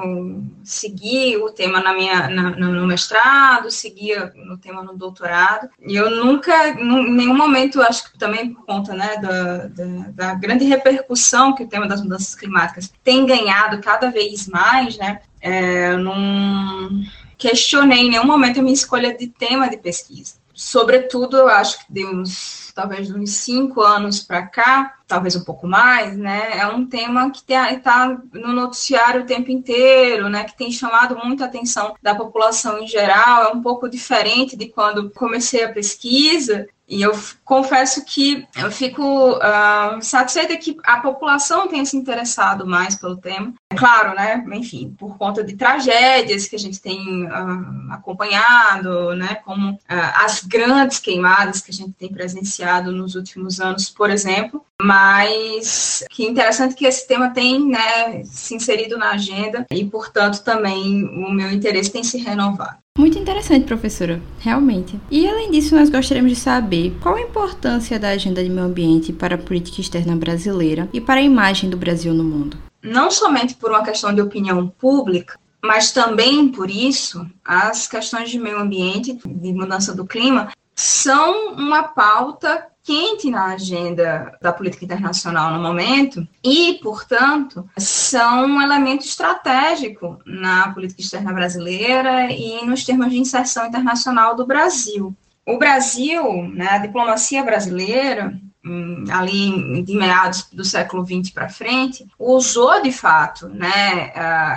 segui 0.64 1.36
o 1.38 1.50
tema 1.50 1.82
na 1.82 1.94
minha, 1.94 2.30
na, 2.30 2.52
no 2.52 2.88
mestrado, 2.88 3.70
seguia 3.70 4.32
no 4.36 4.58
tema 4.58 4.82
no 4.82 4.96
doutorado, 4.96 5.70
e 5.86 5.96
eu 5.96 6.10
nunca, 6.10 6.70
em 6.70 7.12
nenhum 7.12 7.36
momento, 7.36 7.82
acho 7.82 8.12
que 8.12 8.18
também 8.18 8.54
por 8.54 8.66
conta, 8.66 8.94
né, 8.94 9.18
da, 9.18 9.68
da, 9.68 9.86
da 10.12 10.34
grande 10.36 10.66
repercussão 10.66 11.54
que 11.54 11.64
o 11.64 11.68
tema 11.68 11.88
das 11.88 12.02
mudanças 12.02 12.36
climáticas 12.36 12.92
tem 13.04 13.26
ganhado 13.26 13.82
cada 13.82 14.10
vez 14.10 14.48
mais, 14.48 14.98
né, 14.98 15.20
é, 15.42 15.96
não 15.98 16.90
questionei 17.38 18.00
em 18.00 18.10
nenhum 18.12 18.26
momento 18.26 18.60
a 18.60 18.64
minha 18.64 18.74
escolha 18.74 19.16
de 19.16 19.28
tema 19.28 19.70
de 19.70 19.78
pesquisa. 19.78 20.36
Sobretudo, 20.54 21.38
eu 21.38 21.48
acho 21.48 21.80
que 21.80 21.94
de 21.94 22.06
uns, 22.06 22.69
talvez 22.80 23.12
uns 23.12 23.32
cinco 23.32 23.82
anos 23.82 24.22
para 24.22 24.48
cá, 24.48 25.00
talvez 25.06 25.36
um 25.36 25.44
pouco 25.44 25.68
mais, 25.68 26.16
né? 26.18 26.60
É 26.60 26.66
um 26.68 26.86
tema 26.86 27.30
que 27.30 27.44
está 27.52 28.18
no 28.32 28.54
noticiário 28.54 29.24
o 29.24 29.26
tempo 29.26 29.52
inteiro, 29.52 30.30
né? 30.30 30.46
Que 30.46 30.56
tem 30.56 30.72
chamado 30.72 31.18
muita 31.18 31.44
atenção 31.44 31.94
da 32.02 32.16
população 32.16 32.80
em 32.80 32.88
geral. 32.88 33.44
É 33.44 33.48
um 33.50 33.62
pouco 33.62 33.90
diferente 33.90 34.56
de 34.56 34.68
quando 34.68 35.10
comecei 35.10 35.62
a 35.66 35.74
pesquisa. 35.74 36.68
E 36.90 37.04
eu 37.04 37.12
confesso 37.46 38.04
que 38.04 38.48
eu 38.58 38.72
fico 38.72 39.34
uh, 39.34 40.02
satisfeita 40.02 40.58
que 40.58 40.76
a 40.84 41.00
população 41.00 41.68
tenha 41.68 41.86
se 41.86 41.96
interessado 41.96 42.66
mais 42.66 42.96
pelo 42.96 43.16
tema. 43.16 43.54
É 43.72 43.76
claro, 43.76 44.16
né? 44.16 44.44
Enfim, 44.54 44.96
por 44.98 45.16
conta 45.16 45.44
de 45.44 45.56
tragédias 45.56 46.48
que 46.48 46.56
a 46.56 46.60
gente 46.60 46.82
tem 46.82 47.26
uh, 47.26 47.92
acompanhado, 47.92 49.14
né? 49.14 49.36
Como 49.46 49.74
uh, 49.74 49.78
as 49.88 50.44
grandes 50.44 50.98
queimadas 50.98 51.62
que 51.62 51.70
a 51.70 51.74
gente 51.74 51.92
tem 51.92 52.12
presenciado 52.12 52.92
nos 52.92 53.14
últimos 53.14 53.62
anos, 53.62 53.88
por 53.92 54.10
exemplo. 54.10 54.66
Mas 54.82 56.06
que 56.10 56.26
interessante 56.26 56.74
que 56.74 56.86
esse 56.86 57.06
tema 57.06 57.30
tem 57.32 57.68
né, 57.68 58.24
se 58.24 58.56
inserido 58.56 58.98
na 58.98 59.12
agenda 59.12 59.68
e, 59.70 59.84
portanto, 59.84 60.42
também 60.42 61.04
o 61.04 61.30
meu 61.32 61.52
interesse 61.52 61.92
tem 61.92 62.04
se 62.04 62.18
renovado. 62.18 62.78
Muito 63.00 63.18
interessante, 63.18 63.66
professora, 63.66 64.22
realmente. 64.40 65.00
E 65.10 65.26
além 65.26 65.52
disso, 65.52 65.74
nós 65.74 65.90
gostaríamos 65.90 66.34
de 66.34 66.38
saber 66.38 66.98
qual 67.02 67.16
a 67.16 67.22
importância 67.22 67.98
da 67.98 68.10
agenda 68.10 68.44
de 68.44 68.50
meio 68.50 68.68
ambiente 68.68 69.14
para 69.14 69.36
a 69.36 69.38
política 69.38 69.80
externa 69.80 70.18
brasileira 70.18 70.90
e 70.92 71.00
para 71.00 71.22
a 71.22 71.24
imagem 71.24 71.70
do 71.70 71.78
Brasil 71.78 72.14
no 72.14 72.26
mundo. 72.26 72.58
Não 72.84 73.10
somente 73.10 73.56
por 73.56 73.70
uma 73.72 73.86
questão 73.86 74.14
de 74.14 74.20
opinião 74.20 74.68
pública, 74.68 75.40
mas 75.64 75.94
também 75.94 76.50
por 76.50 76.70
isso, 76.70 77.26
as 77.46 77.88
questões 77.88 78.30
de 78.30 78.38
meio 78.38 78.60
ambiente, 78.60 79.18
de 79.26 79.54
mudança 79.54 79.96
do 79.96 80.06
clima, 80.06 80.52
são 80.76 81.54
uma 81.54 81.84
pauta 81.84 82.66
quente 82.90 83.30
na 83.30 83.54
agenda 83.54 84.36
da 84.42 84.52
política 84.52 84.84
internacional 84.84 85.54
no 85.54 85.62
momento 85.62 86.28
e, 86.44 86.80
portanto, 86.82 87.70
são 87.78 88.48
um 88.48 88.60
elemento 88.60 89.06
estratégico 89.06 90.18
na 90.26 90.74
política 90.74 91.00
externa 91.00 91.32
brasileira 91.32 92.32
e 92.32 92.66
nos 92.66 92.84
termos 92.84 93.12
de 93.12 93.20
inserção 93.20 93.68
internacional 93.68 94.36
do 94.36 94.44
Brasil. 94.44 95.16
O 95.46 95.60
Brasil, 95.60 96.50
né, 96.50 96.68
a 96.68 96.78
diplomacia 96.80 97.44
brasileira, 97.44 98.34
hum, 98.66 99.04
ali 99.12 99.84
de 99.84 99.96
meados 99.96 100.48
do 100.52 100.66
século 100.66 101.06
XX 101.06 101.30
para 101.30 101.48
frente, 101.48 102.08
usou 102.18 102.82
de 102.82 102.92
fato 102.92 103.48
né, 103.50 104.12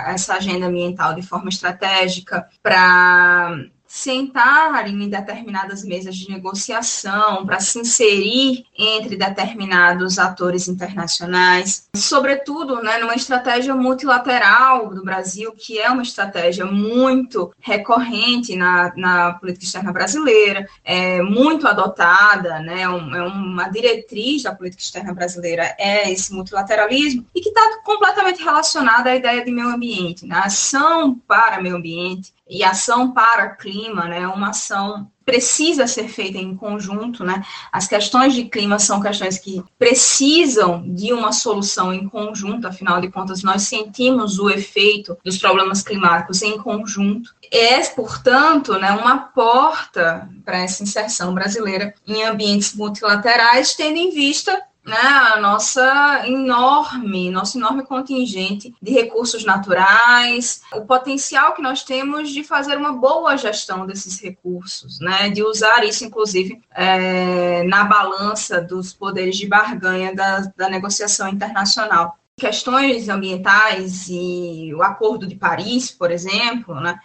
essa 0.07 0.33
agenda 0.33 0.65
ambiental 0.65 1.13
de 1.13 1.21
forma 1.21 1.49
estratégica 1.49 2.47
para 2.63 3.59
sentar 3.93 4.89
em 4.89 5.07
determinadas 5.07 5.83
mesas 5.83 6.15
de 6.15 6.27
negociação 6.27 7.45
para 7.45 7.59
se 7.59 7.77
inserir 7.77 8.65
entre 8.75 9.15
determinados 9.15 10.17
atores 10.17 10.67
internacionais, 10.67 11.87
sobretudo 11.95 12.81
né, 12.81 12.97
numa 12.97 13.13
estratégia 13.13 13.75
multilateral 13.75 14.89
do 14.89 15.03
Brasil, 15.03 15.53
que 15.55 15.77
é 15.77 15.91
uma 15.91 16.01
estratégia 16.01 16.65
muito 16.65 17.53
recorrente 17.61 18.55
na, 18.55 18.91
na 18.97 19.33
política 19.33 19.65
externa 19.65 19.93
brasileira, 19.93 20.67
é 20.83 21.21
muito 21.21 21.67
adotada, 21.67 22.61
né, 22.61 22.81
é 22.81 22.89
uma 22.89 23.69
diretriz 23.69 24.41
da 24.41 24.55
política 24.55 24.81
externa 24.81 25.13
brasileira 25.13 25.75
é 25.77 26.11
esse 26.11 26.33
multilateralismo 26.33 27.27
e 27.35 27.41
que 27.41 27.49
está 27.49 27.61
completamente 27.85 28.43
relacionada 28.43 29.11
à 29.11 29.15
ideia 29.15 29.45
de 29.45 29.51
meio 29.51 29.69
ambiente, 29.69 30.25
na 30.25 30.37
né, 30.37 30.41
ação 30.45 31.13
para 31.27 31.61
meio 31.61 31.75
ambiente, 31.75 32.33
e 32.49 32.63
ação 32.63 33.11
para 33.11 33.49
clima, 33.49 34.05
né, 34.05 34.27
uma 34.27 34.49
ação 34.49 35.09
precisa 35.25 35.87
ser 35.87 36.09
feita 36.09 36.37
em 36.37 36.55
conjunto, 36.55 37.23
né? 37.23 37.41
As 37.71 37.87
questões 37.87 38.33
de 38.33 38.43
clima 38.43 38.77
são 38.77 39.01
questões 39.01 39.37
que 39.37 39.63
precisam 39.79 40.83
de 40.85 41.13
uma 41.13 41.31
solução 41.31 41.93
em 41.93 42.07
conjunto, 42.07 42.67
afinal 42.67 42.99
de 42.99 43.09
contas, 43.09 43.41
nós 43.41 43.63
sentimos 43.63 44.37
o 44.37 44.49
efeito 44.49 45.17
dos 45.23 45.37
problemas 45.37 45.81
climáticos 45.81 46.41
em 46.41 46.57
conjunto. 46.57 47.33
É, 47.49 47.79
portanto, 47.89 48.73
né, 48.73 48.91
uma 48.91 49.17
porta 49.17 50.27
para 50.43 50.57
essa 50.57 50.83
inserção 50.83 51.33
brasileira 51.33 51.93
em 52.05 52.23
ambientes 52.23 52.73
multilaterais, 52.73 53.73
tendo 53.75 53.97
em 53.97 54.11
vista 54.11 54.61
né, 54.85 54.97
a 54.97 55.39
nossa 55.39 56.27
enorme, 56.27 57.31
nosso 57.31 57.57
enorme 57.57 57.83
contingente 57.83 58.75
de 58.81 58.91
recursos 58.91 59.45
naturais, 59.45 60.61
o 60.73 60.81
potencial 60.81 61.53
que 61.53 61.61
nós 61.61 61.83
temos 61.83 62.29
de 62.29 62.43
fazer 62.43 62.77
uma 62.77 62.91
boa 62.91 63.37
gestão 63.37 63.85
desses 63.85 64.19
recursos, 64.19 64.99
né, 64.99 65.29
de 65.29 65.41
usar 65.41 65.85
isso, 65.85 66.03
inclusive, 66.03 66.61
é, 66.71 67.63
na 67.63 67.85
balança 67.85 68.61
dos 68.61 68.93
poderes 68.93 69.37
de 69.37 69.47
barganha 69.47 70.13
da, 70.13 70.41
da 70.55 70.69
negociação 70.69 71.29
internacional. 71.29 72.17
Questões 72.35 73.07
ambientais 73.07 74.07
e 74.09 74.73
o 74.73 74.81
Acordo 74.81 75.25
de 75.27 75.35
Paris, 75.35 75.91
por 75.91 76.11
exemplo, 76.11 76.75
né, 76.81 76.99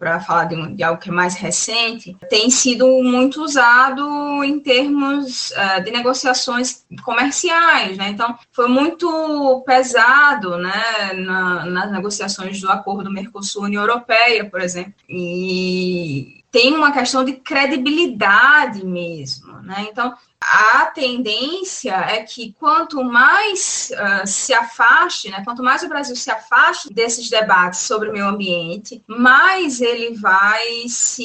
para 0.00 0.18
falar 0.18 0.46
de, 0.46 0.74
de, 0.74 0.82
algo 0.82 0.98
que 0.98 1.10
é 1.10 1.12
mais 1.12 1.34
recente, 1.34 2.16
tem 2.30 2.48
sido 2.48 2.86
muito 3.02 3.42
usado 3.42 4.42
em 4.42 4.58
termos 4.58 5.50
uh, 5.50 5.84
de 5.84 5.90
negociações 5.90 6.86
comerciais, 7.02 7.98
né? 7.98 8.08
Então, 8.08 8.34
foi 8.50 8.66
muito 8.66 9.62
pesado, 9.66 10.56
né, 10.56 11.12
na, 11.16 11.66
nas 11.66 11.92
negociações 11.92 12.58
do 12.62 12.70
acordo 12.70 13.12
Mercosul-União 13.12 13.82
Europeia, 13.82 14.48
por 14.48 14.62
exemplo, 14.62 14.94
e 15.06 16.42
tem 16.50 16.74
uma 16.74 16.92
questão 16.92 17.22
de 17.22 17.34
credibilidade 17.34 18.84
mesmo, 18.84 19.49
né? 19.70 19.86
Então, 19.88 20.12
a 20.40 20.86
tendência 20.86 21.94
é 21.94 22.22
que 22.22 22.52
quanto 22.58 23.04
mais 23.04 23.92
uh, 23.92 24.26
se 24.26 24.52
afaste, 24.52 25.30
né, 25.30 25.42
quanto 25.44 25.62
mais 25.62 25.82
o 25.84 25.88
Brasil 25.88 26.16
se 26.16 26.30
afaste 26.30 26.92
desses 26.92 27.30
debates 27.30 27.80
sobre 27.80 28.08
o 28.08 28.12
meio 28.12 28.26
ambiente, 28.26 29.00
mais 29.06 29.80
ele 29.80 30.16
vai 30.16 30.88
se 30.88 31.24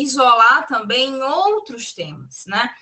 isolar 0.00 0.66
também 0.68 1.14
em 1.14 1.22
outros 1.22 1.92
temas, 1.92 2.44
né? 2.46 2.72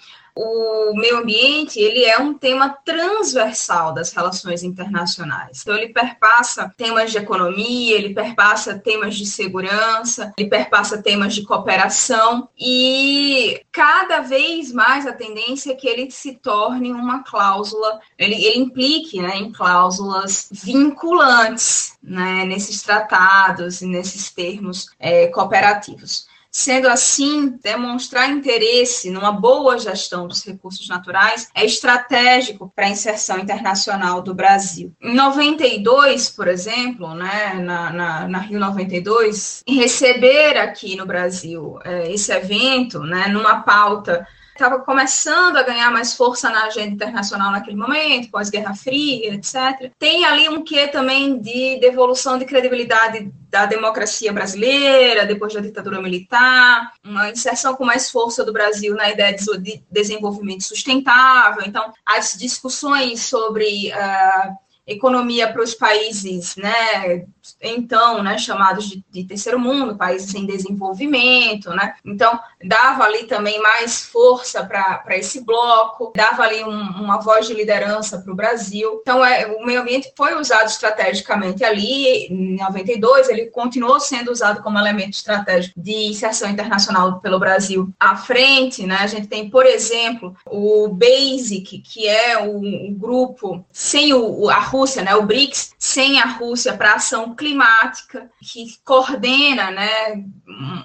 O 0.41 0.95
meio 0.95 1.19
ambiente 1.19 1.81
ele 1.81 2.05
é 2.05 2.17
um 2.19 2.33
tema 2.33 2.71
transversal 2.85 3.93
das 3.93 4.13
relações 4.13 4.63
internacionais. 4.63 5.63
Então 5.63 5.75
ele 5.75 5.89
perpassa 5.89 6.73
temas 6.77 7.11
de 7.11 7.19
economia, 7.19 7.97
ele 7.97 8.15
perpassa 8.15 8.79
temas 8.79 9.17
de 9.17 9.27
segurança, 9.27 10.33
ele 10.39 10.49
perpassa 10.49 11.03
temas 11.03 11.35
de 11.35 11.43
cooperação 11.43 12.49
e 12.57 13.61
cada 13.73 14.21
vez 14.21 14.73
mais 14.73 15.07
a 15.07 15.13
tendência 15.13 15.73
é 15.73 15.75
que 15.75 15.89
ele 15.89 16.09
se 16.11 16.35
torne 16.35 16.93
uma 16.93 17.25
cláusula, 17.25 17.99
ele, 18.17 18.35
ele 18.35 18.61
implique 18.61 19.21
né, 19.21 19.37
em 19.37 19.51
cláusulas 19.51 20.49
vinculantes 20.53 21.99
né, 22.01 22.45
nesses 22.45 22.83
tratados 22.83 23.83
e 23.83 23.87
nesses 23.87 24.31
termos 24.31 24.91
é, 25.01 25.27
cooperativos. 25.27 26.29
Sendo 26.59 26.89
assim, 26.89 27.57
demonstrar 27.63 28.29
interesse 28.29 29.11
numa 29.11 29.31
boa 29.31 29.79
gestão 29.79 30.27
dos 30.27 30.45
recursos 30.45 30.89
naturais 30.89 31.49
é 31.55 31.65
estratégico 31.65 32.73
para 32.75 32.87
a 32.87 32.91
inserção 32.91 33.39
internacional 33.39 34.21
do 34.21 34.35
Brasil. 34.35 34.93
Em 35.01 35.15
92, 35.15 36.31
por 36.31 36.49
exemplo, 36.49 37.15
né, 37.15 37.55
na, 37.55 37.93
na, 37.93 38.27
na 38.27 38.39
Rio 38.41 38.59
92, 38.59 39.63
receber 39.69 40.59
aqui 40.59 40.97
no 40.97 41.07
Brasil 41.07 41.79
é, 41.85 42.11
esse 42.11 42.33
evento, 42.33 43.05
né, 43.05 43.29
numa 43.29 43.61
pauta 43.61 44.27
estava 44.59 44.81
começando 44.81 45.57
a 45.57 45.63
ganhar 45.63 45.91
mais 45.91 46.15
força 46.15 46.51
na 46.51 46.65
agenda 46.65 46.95
internacional 46.95 47.53
naquele 47.53 47.77
momento, 47.77 48.31
pós-Guerra 48.31 48.75
Fria, 48.75 49.35
etc. 49.35 49.93
Tem 49.99 50.25
ali 50.25 50.49
um 50.49 50.65
quê 50.65 50.89
também 50.89 51.39
de 51.41 51.79
devolução 51.79 52.39
de 52.39 52.45
credibilidade 52.45 53.33
da 53.49 53.67
democracia 53.67 54.33
brasileira, 54.33 55.25
depois 55.25 55.55
da 55.55 55.61
ditadura 55.61 56.03
militar, 56.03 56.93
uma 57.05 57.31
inserção 57.31 57.75
com 57.77 57.85
mais 57.85 58.11
força 58.11 58.45
do 58.45 58.53
Brasil 58.53 58.95
na 58.95 59.09
ideia 59.09 59.35
de 59.35 59.83
desenvolvimento 59.91 60.65
sustentável. 60.65 61.63
Então, 61.65 61.93
as 62.05 62.33
discussões 62.33 63.23
sobre 63.23 63.91
uh, 63.93 64.57
economia 64.87 65.53
para 65.53 65.63
os 65.63 65.75
países, 65.75 66.57
né, 66.57 67.27
então, 67.61 68.23
né, 68.23 68.39
chamados 68.39 68.89
de, 68.89 69.05
de, 69.11 69.25
terceiro 69.25 69.59
mundo, 69.59 69.97
países 69.97 70.35
em 70.35 70.47
desenvolvimento, 70.47 71.71
né, 71.71 71.95
então 72.05 72.39
dava 72.63 73.05
ali 73.05 73.25
também 73.25 73.61
mais 73.61 74.05
força 74.05 74.65
para 74.65 75.17
esse 75.17 75.45
bloco, 75.45 76.13
dava 76.15 76.43
ali 76.43 76.63
um, 76.65 76.71
uma 76.71 77.19
voz 77.19 77.47
de 77.47 77.55
liderança 77.55 78.19
para 78.19 78.33
o 78.33 78.37
Brasil, 78.37 78.99
então 79.03 79.25
é, 79.25 79.47
o 79.47 79.65
meio 79.65 79.81
ambiente 79.81 80.13
foi 80.17 80.35
usado 80.35 80.69
estrategicamente 80.69 81.65
ali, 81.65 82.27
em 82.27 82.57
92 82.57 83.29
ele 83.29 83.47
continuou 83.47 84.01
sendo 84.01 84.31
usado 84.31 84.63
como 84.63 84.79
elemento 84.79 85.15
estratégico 85.15 85.81
de 85.81 86.09
inserção 86.09 86.49
internacional 86.51 87.21
pelo 87.21 87.39
Brasil 87.39 87.89
à 87.99 88.17
frente, 88.17 88.87
né, 88.87 88.99
a 89.01 89.07
gente 89.07 89.27
tem, 89.27 89.49
por 89.49 89.67
exemplo, 89.67 90.37
o 90.47 90.89
BASIC, 90.89 91.79
que 91.79 92.09
é 92.09 92.39
o, 92.39 92.59
o 92.59 92.91
grupo 92.93 93.65
sem 93.73 94.13
o, 94.13 94.49
a 94.49 94.59
Rússia, 94.59 95.03
né, 95.03 95.15
o 95.15 95.23
BRICS, 95.23 95.75
sem 95.79 96.21
a 96.21 96.27
Rússia 96.27 96.77
para 96.77 96.95
ação 96.95 97.35
climática, 97.39 98.29
que 98.43 98.77
coordena 98.85 99.71
né, 99.71 100.25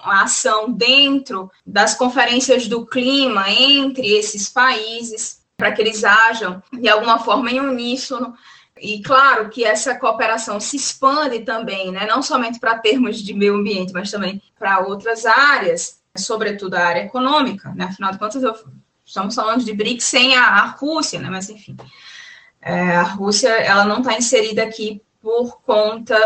a 0.04 0.22
ação 0.22 0.72
dentro 0.72 1.52
das 1.66 1.96
conferências 1.96 2.68
do 2.68 2.86
clima 2.86 3.50
entre 3.50 4.08
esses 4.08 4.48
países, 4.48 5.42
para 5.58 5.72
que 5.72 5.82
eles 5.82 6.04
ajam 6.04 6.62
de 6.72 6.88
alguma 6.88 7.20
forma 7.20 7.52
em 7.52 7.60
uníssono. 7.60 8.36
E 8.80 9.02
claro 9.02 9.50
que 9.50 9.66
essa 9.66 9.96
cooperação 9.96 10.60
se 10.60 10.78
expande 10.78 11.40
também, 11.40 11.92
né, 11.92 12.06
não 12.06 12.22
somente 12.22 12.60
para 12.60 12.78
termos 12.78 13.18
de 13.18 13.34
meio 13.34 13.56
ambiente, 13.56 13.92
mas 13.92 14.12
também 14.12 14.42
para 14.58 14.80
outras 14.80 15.26
áreas, 15.26 16.02
sobretudo 16.16 16.76
a 16.76 16.86
área 16.86 17.02
econômica. 17.02 17.74
Né? 17.76 17.86
Afinal 17.86 18.12
de 18.12 18.20
contas, 18.20 18.44
eu, 18.44 18.54
estamos 19.04 19.34
falando 19.34 19.64
de 19.64 19.74
BRICS 19.74 20.06
sem 20.06 20.36
a, 20.38 20.46
a 20.46 20.66
Rússia, 20.68 21.20
né? 21.20 21.30
mas 21.30 21.50
enfim. 21.50 21.76
É, 22.62 22.96
a 22.96 23.04
Rússia 23.04 23.50
ela 23.50 23.86
não 23.86 23.98
está 23.98 24.18
inserida 24.18 24.64
aqui 24.64 25.02
por 25.24 25.62
conta 25.62 26.18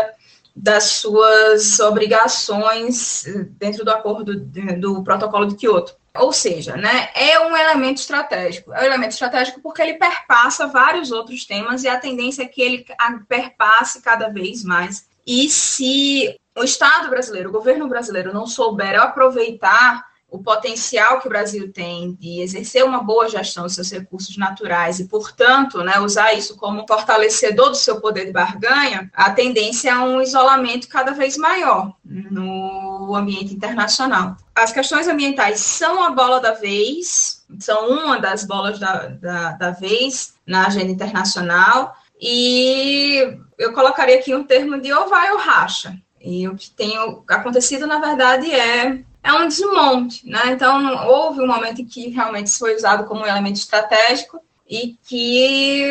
das 0.60 0.84
suas 0.84 1.78
obrigações 1.78 3.24
dentro 3.52 3.84
do 3.84 3.90
acordo 3.90 4.34
do 4.36 5.04
protocolo 5.04 5.46
de 5.46 5.54
Kyoto. 5.54 5.94
Ou 6.16 6.32
seja, 6.32 6.76
né, 6.76 7.10
é 7.14 7.38
um 7.38 7.56
elemento 7.56 7.98
estratégico. 7.98 8.72
É 8.72 8.82
um 8.82 8.86
elemento 8.86 9.12
estratégico 9.12 9.60
porque 9.60 9.80
ele 9.80 9.94
perpassa 9.94 10.66
vários 10.66 11.12
outros 11.12 11.44
temas 11.44 11.84
e 11.84 11.88
a 11.88 11.98
tendência 11.98 12.42
é 12.42 12.48
que 12.48 12.60
ele 12.60 12.84
perpasse 13.28 14.02
cada 14.02 14.28
vez 14.28 14.64
mais. 14.64 15.06
E 15.24 15.48
se 15.48 16.36
o 16.56 16.64
Estado 16.64 17.08
brasileiro, 17.08 17.50
o 17.50 17.52
governo 17.52 17.88
brasileiro 17.88 18.34
não 18.34 18.46
souber 18.46 19.00
aproveitar 19.00 20.04
o 20.30 20.38
potencial 20.38 21.20
que 21.20 21.26
o 21.26 21.30
Brasil 21.30 21.72
tem 21.72 22.14
de 22.14 22.40
exercer 22.42 22.84
uma 22.84 23.02
boa 23.02 23.28
gestão 23.28 23.64
dos 23.64 23.74
seus 23.74 23.90
recursos 23.90 24.36
naturais 24.36 25.00
e, 25.00 25.08
portanto, 25.08 25.82
né, 25.82 25.98
usar 26.00 26.34
isso 26.34 26.56
como 26.56 26.86
fortalecedor 26.86 27.70
do 27.70 27.76
seu 27.76 27.98
poder 27.98 28.26
de 28.26 28.32
barganha, 28.32 29.10
a 29.14 29.30
tendência 29.30 29.90
é 29.90 29.98
um 29.98 30.20
isolamento 30.20 30.88
cada 30.88 31.12
vez 31.12 31.38
maior 31.38 31.94
no 32.04 33.14
ambiente 33.14 33.54
internacional. 33.54 34.36
As 34.54 34.70
questões 34.70 35.08
ambientais 35.08 35.60
são 35.60 36.04
a 36.04 36.10
bola 36.10 36.40
da 36.40 36.52
vez, 36.52 37.46
são 37.58 37.88
uma 37.88 38.20
das 38.20 38.44
bolas 38.44 38.78
da, 38.78 39.06
da, 39.06 39.52
da 39.52 39.70
vez 39.70 40.34
na 40.46 40.66
agenda 40.66 40.92
internacional, 40.92 41.96
e 42.20 43.38
eu 43.56 43.72
colocaria 43.72 44.16
aqui 44.16 44.34
um 44.34 44.44
termo 44.44 44.78
de 44.78 44.92
ou 44.92 45.08
vai 45.08 45.32
ou 45.32 45.38
racha. 45.38 45.96
E 46.20 46.48
o 46.48 46.56
que 46.56 46.68
tem 46.70 46.94
acontecido, 47.28 47.86
na 47.86 47.98
verdade, 47.98 48.52
é 48.52 49.04
é 49.22 49.32
um 49.32 49.48
desmonte, 49.48 50.28
né? 50.28 50.52
Então, 50.52 51.06
houve 51.06 51.40
um 51.40 51.46
momento 51.46 51.82
em 51.82 51.84
que 51.84 52.08
realmente 52.08 52.46
isso 52.46 52.60
foi 52.60 52.74
usado 52.74 53.04
como 53.04 53.22
um 53.22 53.26
elemento 53.26 53.56
estratégico 53.56 54.40
e 54.68 54.96
que 55.06 55.90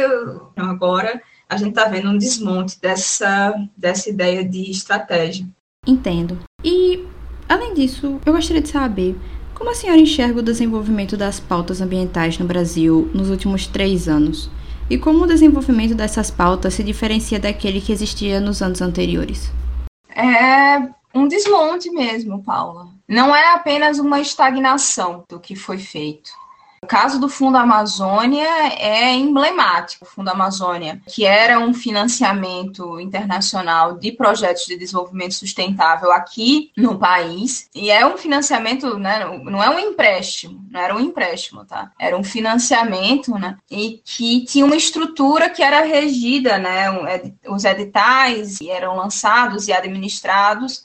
agora 0.56 1.22
a 1.50 1.58
gente 1.58 1.70
está 1.70 1.86
vendo 1.86 2.10
um 2.10 2.18
desmonte 2.18 2.80
dessa, 2.80 3.54
dessa 3.76 4.10
ideia 4.10 4.44
de 4.44 4.70
estratégia. 4.70 5.48
Entendo. 5.86 6.38
E, 6.64 7.06
além 7.48 7.74
disso, 7.74 8.20
eu 8.26 8.34
gostaria 8.34 8.62
de 8.62 8.70
saber 8.70 9.16
como 9.58 9.72
a 9.72 9.74
senhora 9.74 10.00
enxerga 10.00 10.40
o 10.40 10.44
desenvolvimento 10.44 11.18
das 11.18 11.40
pautas 11.40 11.82
ambientais 11.82 12.38
no 12.38 12.46
Brasil 12.46 13.10
nos 13.14 13.30
últimos 13.30 13.66
três 13.66 14.08
anos? 14.08 14.52
E 14.90 14.98
como 14.98 15.24
o 15.24 15.28
desenvolvimento 15.28 15.96
dessas 15.96 16.30
pautas 16.30 16.76
se 16.76 16.84
diferencia 16.84 17.40
daquele 17.40 17.82
que 17.82 17.92
existia 17.92 18.40
nos 18.40 18.62
anos 18.62 18.82
anteriores? 18.82 19.52
É 20.16 20.78
um 21.14 21.28
desmonte 21.28 21.90
mesmo, 21.90 22.44
Paula. 22.44 22.88
Não 23.08 23.36
é 23.36 23.54
apenas 23.54 24.00
uma 24.00 24.20
estagnação 24.20 25.24
do 25.30 25.40
que 25.40 25.56
foi 25.56 25.78
feito. 25.78 26.30
O 26.84 26.86
caso 26.86 27.20
do 27.20 27.28
Fundo 27.28 27.58
Amazônia 27.58 28.48
é 28.78 29.12
emblemático. 29.14 30.06
O 30.06 30.08
Fundo 30.08 30.30
Amazônia, 30.30 31.02
que 31.08 31.26
era 31.26 31.58
um 31.58 31.74
financiamento 31.74 33.00
internacional 33.00 33.98
de 33.98 34.12
projetos 34.12 34.66
de 34.66 34.78
desenvolvimento 34.78 35.34
sustentável 35.34 36.12
aqui 36.12 36.72
no 36.78 37.00
país, 37.00 37.68
e 37.74 37.90
é 37.90 38.06
um 38.06 38.16
financiamento, 38.16 38.98
né, 39.00 39.26
não 39.44 39.62
é 39.62 39.70
um 39.70 39.80
empréstimo, 39.80 40.64
não 40.70 40.80
era 40.80 40.96
um 40.96 41.00
empréstimo, 41.00 41.66
tá? 41.66 41.92
Era 42.00 42.16
um 42.16 42.24
financiamento, 42.24 43.32
né, 43.40 43.58
e 43.72 44.00
que 44.06 44.46
tinha 44.46 44.64
uma 44.64 44.76
estrutura 44.76 45.50
que 45.50 45.64
era 45.64 45.82
regida, 45.82 46.60
né, 46.60 46.86
os 47.48 47.66
editais 47.66 48.62
eram 48.62 48.96
lançados 48.96 49.68
e 49.68 49.74
administrados 49.74 50.84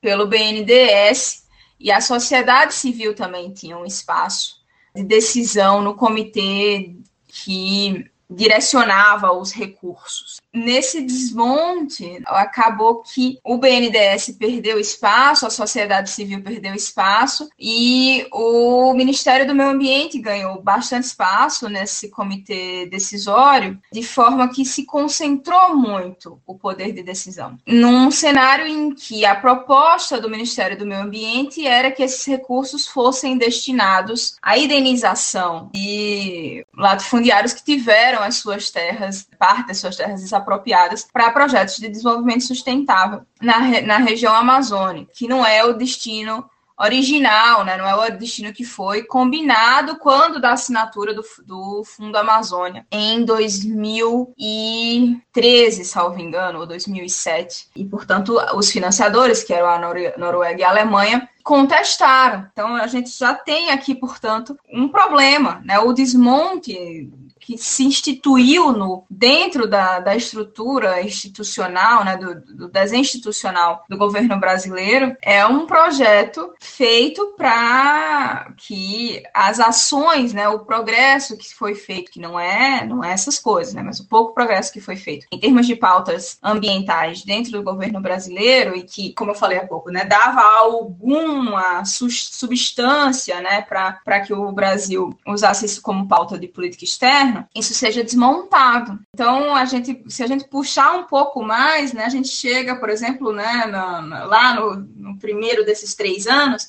pelo 0.00 0.26
BNDES, 0.26 1.48
e 1.80 1.90
a 1.90 2.00
sociedade 2.00 2.74
civil 2.74 3.14
também 3.14 3.52
tinha 3.52 3.78
um 3.78 3.86
espaço 3.86 4.60
de 4.94 5.02
decisão 5.02 5.80
no 5.80 5.94
comitê 5.94 6.94
que 7.26 8.09
direcionava 8.30 9.32
os 9.32 9.52
recursos 9.52 10.40
nesse 10.52 11.00
desmonte, 11.02 12.20
acabou 12.26 13.02
que 13.02 13.38
o 13.44 13.56
BNDES 13.56 14.36
perdeu 14.38 14.78
espaço, 14.78 15.46
a 15.46 15.50
sociedade 15.50 16.10
civil 16.10 16.42
perdeu 16.42 16.74
espaço 16.74 17.48
e 17.58 18.26
o 18.32 18.92
Ministério 18.94 19.46
do 19.46 19.54
Meio 19.54 19.70
Ambiente 19.70 20.18
ganhou 20.18 20.60
bastante 20.60 21.04
espaço 21.04 21.68
nesse 21.68 22.10
comitê 22.10 22.86
decisório, 22.86 23.78
de 23.92 24.02
forma 24.02 24.48
que 24.48 24.64
se 24.64 24.84
concentrou 24.84 25.76
muito 25.76 26.40
o 26.46 26.58
poder 26.58 26.92
de 26.92 27.02
decisão. 27.02 27.58
Num 27.66 28.10
cenário 28.10 28.66
em 28.66 28.94
que 28.94 29.24
a 29.24 29.34
proposta 29.34 30.20
do 30.20 30.30
Ministério 30.30 30.76
do 30.76 30.86
Meio 30.86 31.02
Ambiente 31.02 31.66
era 31.66 31.90
que 31.90 32.02
esses 32.02 32.24
recursos 32.26 32.86
fossem 32.86 33.38
destinados 33.38 34.36
à 34.42 34.58
indenização 34.58 35.70
de 35.72 36.66
latifundiários 36.76 37.52
que 37.52 37.64
tiveram 37.64 38.19
as 38.22 38.36
suas 38.36 38.70
terras, 38.70 39.28
parte 39.38 39.68
das 39.68 39.78
suas 39.78 39.96
terras 39.96 40.32
apropriadas 40.32 41.06
para 41.12 41.30
projetos 41.30 41.76
de 41.76 41.88
desenvolvimento 41.88 42.44
sustentável 42.44 43.22
na, 43.40 43.82
na 43.82 43.98
região 43.98 44.34
amazônica, 44.34 45.12
que 45.14 45.28
não 45.28 45.44
é 45.44 45.64
o 45.64 45.74
destino 45.74 46.48
original, 46.80 47.62
né? 47.62 47.76
não 47.76 47.86
é 47.86 47.94
o 47.94 48.18
destino 48.18 48.54
que 48.54 48.64
foi 48.64 49.04
combinado 49.04 49.96
quando 49.96 50.40
da 50.40 50.52
assinatura 50.52 51.12
do, 51.12 51.22
do 51.44 51.84
Fundo 51.84 52.16
Amazônia 52.16 52.86
em 52.90 53.22
2013, 53.22 55.84
salvo 55.84 56.18
engano, 56.18 56.60
ou 56.60 56.66
2007. 56.66 57.68
E, 57.76 57.84
portanto, 57.84 58.38
os 58.54 58.70
financiadores, 58.70 59.44
que 59.44 59.52
eram 59.52 59.68
a 59.68 59.78
Noruega 60.16 60.60
e 60.60 60.64
a 60.64 60.70
Alemanha, 60.70 61.28
contestaram. 61.44 62.48
Então, 62.50 62.74
a 62.74 62.86
gente 62.86 63.10
já 63.10 63.34
tem 63.34 63.68
aqui, 63.70 63.94
portanto, 63.94 64.58
um 64.72 64.88
problema, 64.88 65.60
né? 65.64 65.78
O 65.78 65.92
desmonte 65.92 67.10
que 67.40 67.56
se 67.56 67.84
instituiu 67.84 68.72
no, 68.72 69.04
dentro 69.08 69.66
da, 69.66 69.98
da 69.98 70.14
estrutura 70.14 71.02
institucional, 71.02 72.04
né, 72.04 72.16
do, 72.16 72.34
do 72.40 72.68
desenho 72.68 73.00
institucional 73.00 73.84
do 73.88 73.96
governo 73.96 74.38
brasileiro, 74.38 75.16
é 75.22 75.44
um 75.46 75.66
projeto 75.66 76.52
feito 76.60 77.34
para 77.36 78.52
que 78.56 79.22
as 79.34 79.58
ações, 79.58 80.32
né, 80.32 80.48
o 80.48 80.60
progresso 80.60 81.36
que 81.36 81.54
foi 81.54 81.74
feito, 81.74 82.12
que 82.12 82.20
não 82.20 82.38
é, 82.38 82.84
não 82.86 83.02
é 83.02 83.12
essas 83.12 83.38
coisas, 83.38 83.72
né, 83.74 83.82
mas 83.82 83.98
o 83.98 84.08
pouco 84.08 84.34
progresso 84.34 84.72
que 84.72 84.80
foi 84.80 84.96
feito 84.96 85.26
em 85.32 85.38
termos 85.38 85.66
de 85.66 85.74
pautas 85.74 86.38
ambientais 86.42 87.24
dentro 87.24 87.52
do 87.52 87.62
governo 87.62 88.00
brasileiro 88.00 88.76
e 88.76 88.82
que, 88.82 89.12
como 89.14 89.30
eu 89.30 89.34
falei 89.34 89.58
há 89.58 89.66
pouco, 89.66 89.90
né, 89.90 90.04
dava 90.04 90.42
alguma 90.42 91.84
substância, 91.84 93.40
né, 93.40 93.62
para 93.62 94.20
que 94.20 94.32
o 94.34 94.52
Brasil 94.52 95.10
usasse 95.26 95.64
isso 95.64 95.80
como 95.80 96.06
pauta 96.06 96.38
de 96.38 96.46
política 96.46 96.84
externa, 96.84 97.29
isso 97.54 97.74
seja 97.74 98.04
desmontado. 98.04 98.98
Então, 99.14 99.54
a 99.54 99.64
gente, 99.64 100.02
se 100.08 100.22
a 100.22 100.26
gente 100.26 100.48
puxar 100.48 100.92
um 100.92 101.04
pouco 101.04 101.42
mais, 101.42 101.92
né, 101.92 102.04
a 102.04 102.08
gente 102.08 102.28
chega, 102.28 102.76
por 102.76 102.88
exemplo, 102.88 103.32
né, 103.32 103.66
na, 103.66 104.24
lá 104.24 104.54
no, 104.54 104.76
no 104.96 105.18
primeiro 105.18 105.64
desses 105.64 105.94
três 105.94 106.26
anos, 106.26 106.68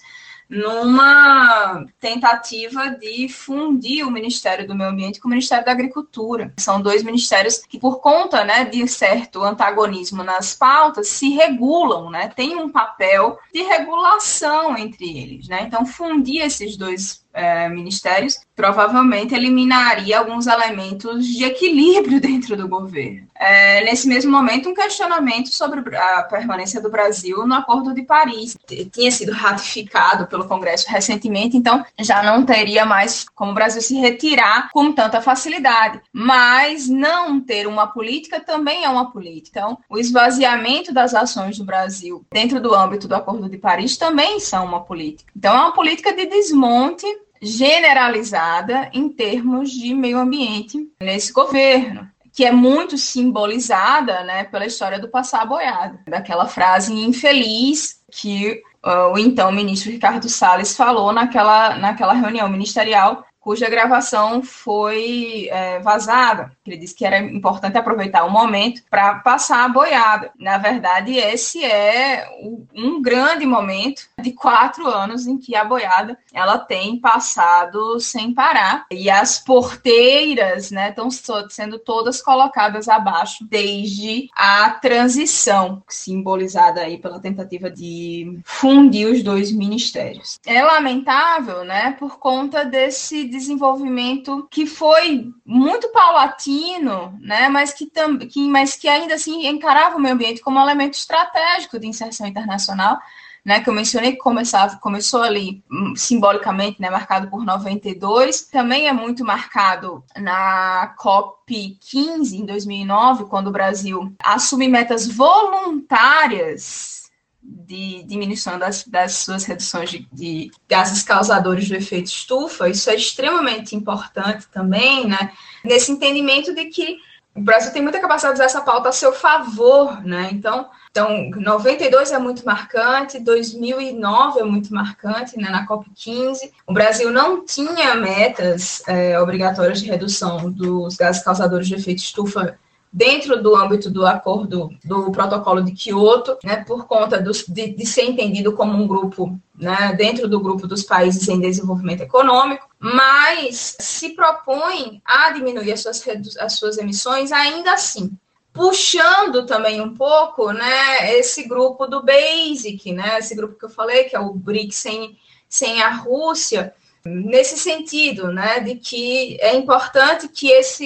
numa 0.51 1.85
tentativa 1.97 2.89
de 2.89 3.29
fundir 3.29 4.05
o 4.05 4.11
Ministério 4.11 4.67
do 4.67 4.75
Meio 4.75 4.89
Ambiente 4.89 5.21
com 5.21 5.29
o 5.29 5.31
Ministério 5.31 5.63
da 5.63 5.71
Agricultura. 5.71 6.53
São 6.57 6.81
dois 6.81 7.03
ministérios 7.03 7.59
que, 7.59 7.79
por 7.79 8.01
conta 8.01 8.43
né, 8.43 8.65
de 8.65 8.85
certo 8.85 9.41
antagonismo 9.41 10.23
nas 10.23 10.53
pautas, 10.53 11.07
se 11.07 11.29
regulam, 11.29 12.09
né, 12.09 12.27
tem 12.35 12.57
um 12.57 12.69
papel 12.69 13.39
de 13.53 13.61
regulação 13.61 14.77
entre 14.77 15.17
eles. 15.17 15.47
Né? 15.47 15.63
Então, 15.63 15.85
fundir 15.85 16.41
esses 16.41 16.75
dois 16.75 17.23
é, 17.33 17.69
ministérios, 17.69 18.39
provavelmente 18.55 19.33
eliminaria 19.33 20.19
alguns 20.19 20.47
elementos 20.47 21.25
de 21.25 21.43
equilíbrio 21.43 22.19
dentro 22.21 22.55
do 22.55 22.67
governo. 22.67 23.27
É, 23.35 23.83
nesse 23.83 24.07
mesmo 24.07 24.31
momento, 24.31 24.69
um 24.69 24.73
questionamento 24.73 25.49
sobre 25.49 25.97
a 25.97 26.21
permanência 26.23 26.79
do 26.79 26.91
Brasil 26.91 27.47
no 27.47 27.55
Acordo 27.55 27.93
de 27.93 28.03
Paris. 28.03 28.55
Tinha 28.91 29.11
sido 29.11 29.31
ratificado 29.31 30.27
pelo 30.27 30.47
Congresso 30.47 30.85
recentemente, 30.87 31.57
então 31.57 31.83
já 31.99 32.21
não 32.21 32.45
teria 32.45 32.85
mais 32.85 33.25
como 33.33 33.51
o 33.51 33.55
Brasil 33.55 33.81
se 33.81 33.95
retirar 33.95 34.69
com 34.71 34.91
tanta 34.91 35.21
facilidade. 35.21 35.99
Mas 36.13 36.87
não 36.87 37.41
ter 37.41 37.67
uma 37.67 37.87
política 37.87 38.39
também 38.39 38.83
é 38.83 38.89
uma 38.89 39.11
política. 39.11 39.59
Então, 39.59 39.77
o 39.89 39.97
esvaziamento 39.97 40.93
das 40.93 41.15
ações 41.15 41.57
do 41.57 41.65
Brasil 41.65 42.23
dentro 42.31 42.61
do 42.61 42.75
âmbito 42.75 43.07
do 43.07 43.15
Acordo 43.15 43.49
de 43.49 43.57
Paris 43.57 43.97
também 43.97 44.39
são 44.39 44.65
uma 44.65 44.81
política. 44.81 45.31
Então, 45.35 45.55
é 45.55 45.59
uma 45.59 45.73
política 45.73 46.13
de 46.13 46.27
desmonte 46.27 47.05
generalizada 47.41 48.89
em 48.93 49.09
termos 49.09 49.71
de 49.71 49.93
meio 49.93 50.19
ambiente 50.19 50.77
nesse 50.99 51.33
governo, 51.33 52.07
que 52.33 52.45
é 52.45 52.51
muito 52.51 52.97
simbolizada 52.97 54.23
né, 54.23 54.43
pela 54.45 54.65
história 54.65 54.99
do 54.99 55.09
passar 55.09 55.45
boiada, 55.45 55.99
daquela 56.07 56.47
frase 56.47 56.93
infeliz 56.93 58.01
que 58.11 58.61
uh, 58.85 59.13
o 59.13 59.17
então 59.17 59.51
ministro 59.51 59.91
Ricardo 59.91 60.29
Salles 60.29 60.75
falou 60.75 61.11
naquela, 61.11 61.75
naquela 61.77 62.13
reunião 62.13 62.47
ministerial 62.49 63.25
cuja 63.41 63.69
gravação 63.69 64.43
foi 64.43 65.49
é, 65.49 65.79
vazada. 65.79 66.51
Ele 66.65 66.77
disse 66.77 66.95
que 66.95 67.03
era 67.03 67.17
importante 67.17 67.77
aproveitar 67.77 68.23
o 68.23 68.29
momento 68.29 68.83
para 68.89 69.15
passar 69.15 69.65
a 69.65 69.69
boiada. 69.69 70.31
Na 70.39 70.59
verdade, 70.59 71.15
esse 71.15 71.65
é 71.65 72.29
um 72.75 73.01
grande 73.01 73.45
momento 73.45 74.03
de 74.21 74.31
quatro 74.31 74.87
anos 74.87 75.25
em 75.25 75.37
que 75.37 75.55
a 75.55 75.65
boiada 75.65 76.17
ela 76.31 76.59
tem 76.59 76.99
passado 76.99 77.99
sem 77.99 78.31
parar 78.31 78.85
e 78.91 79.09
as 79.09 79.39
porteiras, 79.39 80.69
né, 80.69 80.89
estão 80.89 81.09
sendo 81.49 81.79
todas 81.79 82.21
colocadas 82.21 82.87
abaixo 82.87 83.43
desde 83.49 84.29
a 84.35 84.69
transição 84.69 85.81
simbolizada 85.89 86.81
aí 86.81 86.99
pela 86.99 87.19
tentativa 87.19 87.71
de 87.71 88.39
fundir 88.43 89.07
os 89.07 89.23
dois 89.23 89.51
ministérios. 89.51 90.39
É 90.45 90.61
lamentável, 90.61 91.63
né, 91.63 91.95
por 91.97 92.19
conta 92.19 92.63
desse 92.63 93.30
desenvolvimento 93.31 94.47
que 94.51 94.65
foi 94.65 95.31
muito 95.45 95.89
paulatino, 95.89 97.17
né, 97.19 97.49
mas 97.49 97.73
que, 97.73 97.89
que, 98.29 98.47
mas 98.47 98.75
que 98.75 98.87
ainda 98.87 99.15
assim 99.15 99.47
encarava 99.47 99.97
o 99.97 99.99
meio 99.99 100.13
ambiente 100.13 100.41
como 100.41 100.59
um 100.59 100.61
elemento 100.61 100.93
estratégico 100.93 101.79
de 101.79 101.87
inserção 101.87 102.27
internacional, 102.27 102.99
né, 103.43 103.59
que 103.59 103.69
eu 103.69 103.73
mencionei 103.73 104.11
que 104.11 104.19
começava, 104.19 104.77
começou 104.77 105.23
ali 105.23 105.63
hum, 105.71 105.95
simbolicamente, 105.95 106.79
né, 106.79 106.89
marcado 106.91 107.27
por 107.29 107.43
92, 107.43 108.41
também 108.43 108.87
é 108.87 108.93
muito 108.93 109.25
marcado 109.25 110.03
na 110.15 110.93
COP 110.97 111.79
15 111.79 112.37
em 112.37 112.45
2009, 112.45 113.25
quando 113.25 113.47
o 113.47 113.51
Brasil 113.51 114.13
assume 114.23 114.67
metas 114.67 115.07
voluntárias 115.07 117.00
de 117.43 118.03
diminuição 118.03 118.59
das, 118.59 118.83
das 118.85 119.13
suas 119.13 119.43
reduções 119.43 119.89
de, 119.89 120.07
de, 120.11 120.51
gases 120.69 121.01
causadores 121.03 121.67
do 121.67 121.75
efeito 121.75 122.07
estufa, 122.07 122.69
isso 122.69 122.89
é 122.89 122.95
extremamente 122.95 123.75
importante 123.75 124.47
também, 124.51 125.07
né? 125.07 125.31
Nesse 125.63 125.91
entendimento 125.91 126.53
de 126.53 126.65
que 126.65 126.99
o 127.33 127.41
Brasil 127.41 127.71
tem 127.71 127.81
muita 127.81 127.99
capacidade 127.99 128.35
de 128.35 128.41
usar 128.41 128.45
essa 128.45 128.61
pauta 128.61 128.89
a 128.89 128.91
seu 128.91 129.13
favor, 129.13 130.03
né? 130.03 130.29
Então, 130.33 130.69
então 130.91 131.29
92 131.31 132.11
é 132.11 132.19
muito 132.19 132.45
marcante, 132.45 133.19
2009 133.19 134.41
é 134.41 134.43
muito 134.43 134.73
marcante, 134.73 135.37
né? 135.37 135.49
Na 135.49 135.65
COP15, 135.65 136.51
o 136.67 136.73
Brasil 136.73 137.09
não 137.09 137.45
tinha 137.45 137.95
metas 137.95 138.83
é, 138.87 139.19
obrigatórias 139.19 139.79
de 139.79 139.87
redução 139.87 140.51
dos 140.51 140.97
gases 140.97 141.23
causadores 141.23 141.67
de 141.67 141.75
efeito 141.75 141.99
estufa 141.99 142.59
dentro 142.91 143.41
do 143.41 143.55
âmbito 143.55 143.89
do 143.89 144.05
acordo 144.05 144.69
do 144.83 145.11
protocolo 145.11 145.61
de 145.63 145.71
Kyoto, 145.71 146.37
né, 146.43 146.57
por 146.65 146.85
conta 146.85 147.21
de, 147.21 147.69
de, 147.73 147.85
ser 147.85 148.03
entendido 148.03 148.51
como 148.51 148.73
um 148.73 148.85
grupo, 148.85 149.39
né, 149.55 149.93
dentro 149.97 150.27
do 150.27 150.39
grupo 150.41 150.67
dos 150.67 150.83
países 150.83 151.27
em 151.29 151.39
desenvolvimento 151.39 152.01
econômico, 152.01 152.67
mas 152.77 153.77
se 153.79 154.09
propõe 154.09 155.01
a 155.05 155.31
diminuir 155.31 155.71
as 155.71 155.81
suas, 155.81 156.03
as 156.39 156.53
suas 156.53 156.77
emissões 156.77 157.31
ainda 157.31 157.73
assim. 157.73 158.11
Puxando 158.51 159.45
também 159.45 159.79
um 159.79 159.95
pouco 159.95 160.51
né, 160.51 161.17
esse 161.17 161.47
grupo 161.47 161.87
do 161.87 162.03
BASIC, 162.03 162.91
né, 162.91 163.19
esse 163.19 163.33
grupo 163.33 163.57
que 163.57 163.63
eu 163.63 163.69
falei, 163.69 164.03
que 164.03 164.15
é 164.15 164.19
o 164.19 164.33
BRIC 164.33 164.73
sem, 164.73 165.17
sem 165.47 165.81
a 165.81 165.89
Rússia, 165.89 166.73
nesse 167.05 167.57
sentido, 167.57 168.31
né, 168.31 168.59
de 168.59 168.75
que 168.75 169.37
é 169.41 169.55
importante 169.55 170.27
que 170.27 170.49
esse, 170.49 170.85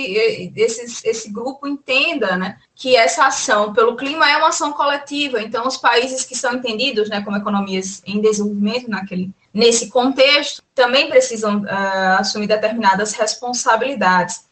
esse, 0.56 1.08
esse 1.08 1.32
grupo 1.32 1.68
entenda, 1.68 2.38
né, 2.38 2.58
que 2.74 2.96
essa 2.96 3.28
ação 3.28 3.74
pelo 3.74 3.96
clima 3.96 4.30
é 4.30 4.38
uma 4.38 4.50
ação 4.50 4.72
coletiva. 4.72 5.42
Então, 5.42 5.68
os 5.68 5.78
países 5.78 6.24
que 6.24 6.36
são 6.36 6.54
entendidos, 6.54 7.10
né, 7.10 7.22
como 7.22 7.38
economias 7.38 8.02
em 8.06 8.22
desenvolvimento 8.22 8.90
naquele 8.90 9.32
nesse 9.54 9.90
contexto, 9.90 10.62
também 10.76 11.08
precisam 11.08 11.62
uh, 11.62 12.20
assumir 12.20 12.46
determinadas 12.46 13.14
responsabilidades. 13.14 14.46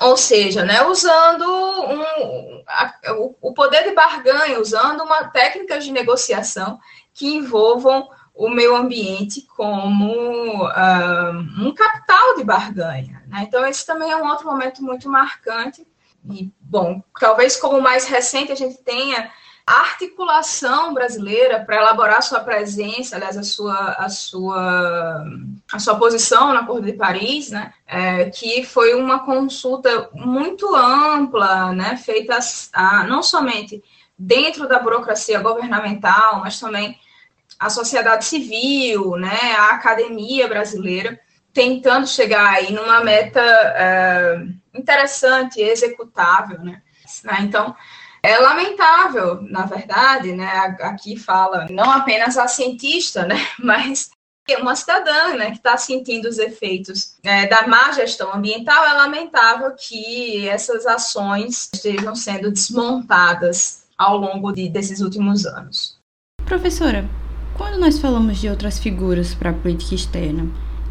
Ou 0.00 0.16
seja, 0.16 0.64
né, 0.64 0.84
usando 0.84 1.44
um, 1.44 2.62
a, 2.66 2.94
o, 3.40 3.54
poder 3.54 3.84
de 3.84 3.92
barganha, 3.92 4.60
usando 4.60 5.02
uma 5.02 5.24
técnicas 5.28 5.84
de 5.84 5.92
negociação 5.92 6.78
que 7.14 7.34
envolvam 7.34 8.08
o 8.38 8.48
meio 8.48 8.76
ambiente 8.76 9.42
como 9.56 10.64
uh, 10.64 11.38
um 11.58 11.74
capital 11.74 12.36
de 12.36 12.44
barganha. 12.44 13.20
Né? 13.26 13.42
Então, 13.42 13.66
esse 13.66 13.84
também 13.84 14.12
é 14.12 14.16
um 14.16 14.28
outro 14.28 14.46
momento 14.46 14.80
muito 14.80 15.08
marcante. 15.08 15.84
E, 16.30 16.48
bom, 16.60 17.02
talvez 17.18 17.56
como 17.56 17.80
mais 17.80 18.06
recente 18.06 18.52
a 18.52 18.54
gente 18.54 18.78
tenha 18.78 19.28
a 19.66 19.80
articulação 19.80 20.94
brasileira 20.94 21.64
para 21.64 21.78
elaborar 21.78 22.22
sua 22.22 22.38
presença, 22.38 23.16
aliás, 23.16 23.36
a 23.36 23.42
sua, 23.42 23.76
a 23.98 24.08
sua, 24.08 25.24
a 25.72 25.78
sua 25.80 25.96
posição 25.96 26.52
no 26.52 26.60
Acordo 26.60 26.86
de 26.86 26.92
Paris, 26.92 27.50
né, 27.50 27.74
é, 27.88 28.30
que 28.30 28.64
foi 28.64 28.94
uma 28.94 29.18
consulta 29.26 30.10
muito 30.14 30.74
ampla, 30.76 31.72
né, 31.72 31.96
feita 31.96 32.38
a, 32.72 33.02
não 33.04 33.20
somente 33.20 33.82
dentro 34.16 34.68
da 34.68 34.78
burocracia 34.78 35.40
governamental, 35.40 36.40
mas 36.40 36.58
também 36.58 36.96
a 37.58 37.70
sociedade 37.70 38.24
civil, 38.24 39.16
né, 39.16 39.54
a 39.56 39.70
academia 39.70 40.46
brasileira, 40.46 41.18
tentando 41.52 42.06
chegar 42.06 42.48
aí 42.54 42.72
numa 42.72 43.02
meta 43.02 43.40
é, 43.40 44.46
interessante, 44.74 45.60
executável, 45.60 46.60
né? 46.60 46.82
Então, 47.40 47.74
é 48.22 48.38
lamentável, 48.38 49.42
na 49.42 49.64
verdade, 49.64 50.32
né? 50.32 50.76
Aqui 50.82 51.16
fala 51.16 51.66
não 51.70 51.90
apenas 51.90 52.36
a 52.36 52.46
cientista, 52.46 53.24
né? 53.24 53.36
Mas 53.58 54.10
uma 54.60 54.74
cidadã, 54.74 55.34
né? 55.34 55.50
Que 55.50 55.58
está 55.58 55.76
sentindo 55.76 56.28
os 56.28 56.38
efeitos 56.38 57.16
é, 57.22 57.46
da 57.46 57.66
má 57.66 57.92
gestão 57.92 58.32
ambiental. 58.32 58.84
É 58.84 58.92
lamentável 58.94 59.74
que 59.74 60.48
essas 60.48 60.86
ações 60.86 61.68
estejam 61.72 62.14
sendo 62.14 62.50
desmontadas 62.50 63.84
ao 63.96 64.16
longo 64.16 64.52
de, 64.52 64.68
desses 64.68 65.00
últimos 65.00 65.44
anos. 65.44 65.98
Professora, 66.44 67.04
quando 67.58 67.76
nós 67.76 67.98
falamos 67.98 68.38
de 68.38 68.48
outras 68.48 68.78
figuras 68.78 69.34
para 69.34 69.50
a 69.50 69.52
política 69.52 69.96
externa, 69.96 70.46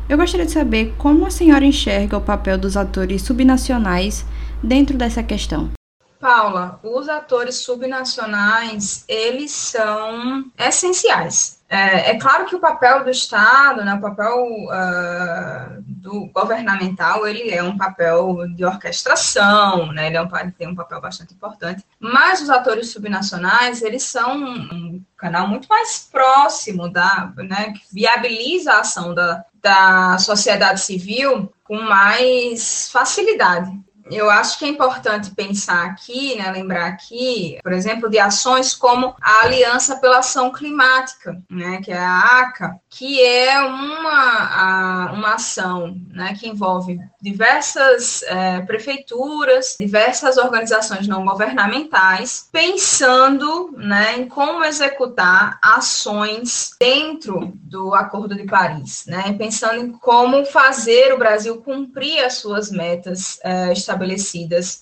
eu 0.09 0.17
gostaria 0.17 0.45
de 0.45 0.51
saber 0.51 0.93
como 0.97 1.25
a 1.25 1.31
senhora 1.31 1.65
enxerga 1.65 2.17
o 2.17 2.21
papel 2.21 2.57
dos 2.57 2.75
atores 2.75 3.21
subnacionais 3.21 4.25
dentro 4.61 4.97
dessa 4.97 5.23
questão. 5.23 5.76
Paula, 6.19 6.79
os 6.83 7.07
atores 7.07 7.57
subnacionais, 7.57 9.03
eles 9.07 9.51
são 9.51 10.45
essenciais. 10.57 11.57
É, 11.69 12.11
é, 12.11 12.17
claro 12.17 12.45
que 12.45 12.55
o 12.55 12.61
papel 12.61 13.03
do 13.03 13.09
Estado, 13.09 13.83
né, 13.83 13.93
o 13.93 13.99
papel 13.99 14.35
uh, 14.37 15.83
do 15.85 16.27
governamental, 16.27 17.27
ele 17.27 17.51
é 17.51 17.61
um 17.61 17.77
papel 17.77 18.47
de 18.55 18.63
orquestração, 18.63 19.91
né, 19.91 20.07
ele 20.07 20.15
é 20.15 20.21
um, 20.21 20.29
tem 20.57 20.67
um 20.67 20.75
papel 20.75 21.01
bastante 21.01 21.33
importante, 21.33 21.83
mas 21.99 22.41
os 22.41 22.49
atores 22.49 22.91
subnacionais, 22.91 23.81
eles 23.81 24.03
são 24.03 24.37
um 24.37 25.03
canal 25.17 25.45
muito 25.45 25.67
mais 25.67 26.07
próximo, 26.09 26.87
da, 26.89 27.33
né, 27.35 27.73
que 27.73 27.81
viabiliza 27.91 28.71
a 28.71 28.79
ação 28.79 29.13
da, 29.13 29.43
da 29.61 30.17
sociedade 30.19 30.79
civil 30.79 31.51
com 31.65 31.81
mais 31.81 32.89
facilidade 32.89 33.77
eu 34.11 34.29
acho 34.29 34.57
que 34.57 34.65
é 34.65 34.67
importante 34.67 35.31
pensar 35.31 35.85
aqui, 35.85 36.35
né, 36.35 36.51
lembrar 36.51 36.87
aqui, 36.87 37.57
por 37.61 37.73
exemplo, 37.73 38.09
de 38.09 38.19
ações 38.19 38.73
como 38.73 39.15
a 39.21 39.43
Aliança 39.43 39.97
pela 39.97 40.19
Ação 40.19 40.51
Climática, 40.51 41.41
né, 41.49 41.81
que 41.83 41.91
é 41.91 41.97
a 41.97 42.39
ACA, 42.39 42.79
que 42.89 43.21
é 43.21 43.61
uma, 43.61 45.09
a, 45.09 45.11
uma 45.13 45.35
ação 45.35 45.95
né, 46.11 46.35
que 46.39 46.47
envolve 46.47 46.99
diversas 47.21 48.23
é, 48.23 48.61
prefeituras, 48.61 49.75
diversas 49.79 50.37
organizações 50.37 51.07
não 51.07 51.25
governamentais, 51.25 52.47
pensando 52.51 53.73
né, 53.77 54.17
em 54.17 54.27
como 54.27 54.63
executar 54.63 55.59
ações 55.61 56.71
dentro 56.79 57.51
do 57.55 57.93
Acordo 57.93 58.35
de 58.35 58.45
Paris, 58.45 59.05
né? 59.07 59.33
Pensando 59.37 59.81
em 59.81 59.91
como 59.91 60.45
fazer 60.45 61.13
o 61.13 61.17
Brasil 61.17 61.57
cumprir 61.61 62.23
as 62.23 62.35
suas 62.35 62.71
metas 62.71 63.39
uh, 63.43 63.71
estabelecidas 63.71 63.96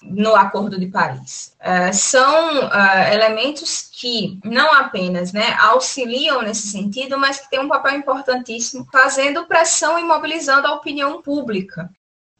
no 0.03 0.35
Acordo 0.35 0.79
de 0.79 0.87
Paris. 0.87 1.55
Uh, 1.59 1.93
são 1.93 2.65
uh, 2.65 3.13
elementos 3.13 3.89
que 3.91 4.39
não 4.43 4.73
apenas 4.73 5.31
né, 5.31 5.55
auxiliam 5.59 6.41
nesse 6.41 6.67
sentido, 6.67 7.17
mas 7.17 7.39
que 7.39 7.49
têm 7.49 7.59
um 7.59 7.67
papel 7.67 7.97
importantíssimo, 7.97 8.87
fazendo 8.91 9.45
pressão 9.45 9.97
e 9.97 10.03
mobilizando 10.03 10.67
a 10.67 10.73
opinião 10.73 11.21
pública. 11.21 11.89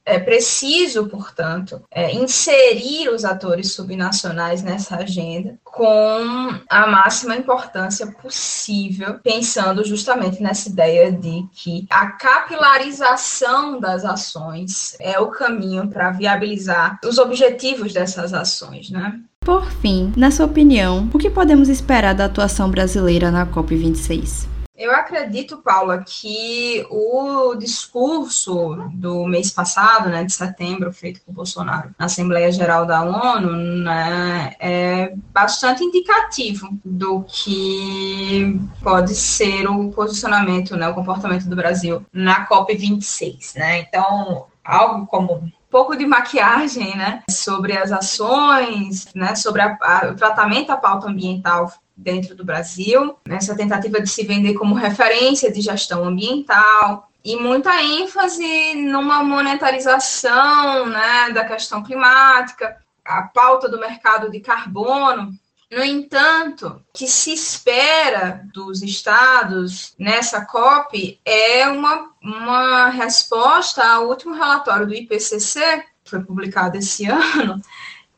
É 0.05 0.19
preciso, 0.19 1.07
portanto, 1.07 1.81
é, 1.89 2.13
inserir 2.13 3.09
os 3.09 3.25
atores 3.25 3.73
subnacionais 3.73 4.61
nessa 4.61 4.97
agenda 4.97 5.57
com 5.63 6.53
a 6.69 6.87
máxima 6.87 7.35
importância 7.35 8.07
possível, 8.07 9.15
pensando 9.23 9.83
justamente 9.83 10.41
nessa 10.41 10.69
ideia 10.69 11.11
de 11.11 11.45
que 11.53 11.87
a 11.89 12.07
capilarização 12.11 13.79
das 13.79 14.05
ações 14.05 14.95
é 14.99 15.19
o 15.19 15.31
caminho 15.31 15.87
para 15.87 16.11
viabilizar 16.11 16.99
os 17.03 17.17
objetivos 17.17 17.91
dessas 17.91 18.33
ações, 18.33 18.89
né? 18.89 19.19
Por 19.41 19.69
fim, 19.69 20.11
na 20.17 20.31
sua 20.31 20.45
opinião, 20.45 21.09
o 21.13 21.19
que 21.19 21.29
podemos 21.29 21.69
esperar 21.69 22.15
da 22.15 22.25
atuação 22.25 22.69
brasileira 22.69 23.29
na 23.29 23.45
COP26? 23.45 24.54
Eu 24.77 24.91
acredito, 24.91 25.59
Paula, 25.59 26.03
que 26.05 26.85
o 26.89 27.55
discurso 27.55 28.75
do 28.93 29.25
mês 29.25 29.49
passado, 29.49 30.09
né, 30.09 30.25
de 30.25 30.33
setembro, 30.33 30.91
feito 30.91 31.21
por 31.21 31.33
Bolsonaro 31.33 31.95
na 31.97 32.07
Assembleia 32.07 32.51
Geral 32.51 32.85
da 32.85 33.01
ONU, 33.01 33.51
né, 33.83 34.53
é 34.59 35.13
bastante 35.33 35.81
indicativo 35.81 36.77
do 36.83 37.23
que 37.23 38.59
pode 38.83 39.15
ser 39.15 39.65
o 39.65 39.91
posicionamento, 39.91 40.75
né, 40.75 40.89
o 40.89 40.93
comportamento 40.93 41.47
do 41.47 41.55
Brasil 41.55 42.05
na 42.11 42.45
COP26, 42.45 43.55
né? 43.55 43.79
Então, 43.79 44.47
algo 44.61 45.05
como 45.05 45.49
pouco 45.69 45.95
de 45.95 46.05
maquiagem, 46.05 46.97
né, 46.97 47.23
sobre 47.29 47.77
as 47.77 47.93
ações, 47.93 49.07
né, 49.15 49.35
sobre 49.35 49.61
a, 49.61 49.77
a, 49.81 50.07
o 50.11 50.15
tratamento 50.15 50.71
à 50.71 50.77
pauta 50.77 51.07
ambiental 51.07 51.71
dentro 51.95 52.35
do 52.35 52.43
Brasil, 52.43 53.15
nessa 53.27 53.55
tentativa 53.55 54.01
de 54.01 54.09
se 54.09 54.25
vender 54.25 54.53
como 54.53 54.75
referência 54.75 55.51
de 55.51 55.61
gestão 55.61 56.03
ambiental, 56.03 57.09
e 57.25 57.35
muita 57.37 57.81
ênfase 57.81 58.75
numa 58.75 59.23
monetarização 59.23 60.85
né, 60.85 61.31
da 61.31 61.43
questão 61.43 61.81
climática, 61.81 62.77
a 63.03 63.23
pauta 63.23 63.67
do 63.67 63.79
mercado 63.79 64.29
de 64.29 64.39
carbono. 64.39 65.33
No 65.71 65.83
entanto, 65.83 66.67
o 66.67 66.81
que 66.93 67.07
se 67.07 67.33
espera 67.33 68.43
dos 68.53 68.83
estados 68.83 69.95
nessa 69.97 70.45
COP 70.45 71.19
é 71.25 71.67
uma, 71.67 72.11
uma 72.21 72.89
resposta 72.89 73.83
ao 73.83 74.07
último 74.07 74.35
relatório 74.35 74.85
do 74.85 74.93
IPCC, 74.93 75.83
que 76.03 76.11
foi 76.11 76.23
publicado 76.23 76.77
esse 76.77 77.05
ano, 77.09 77.59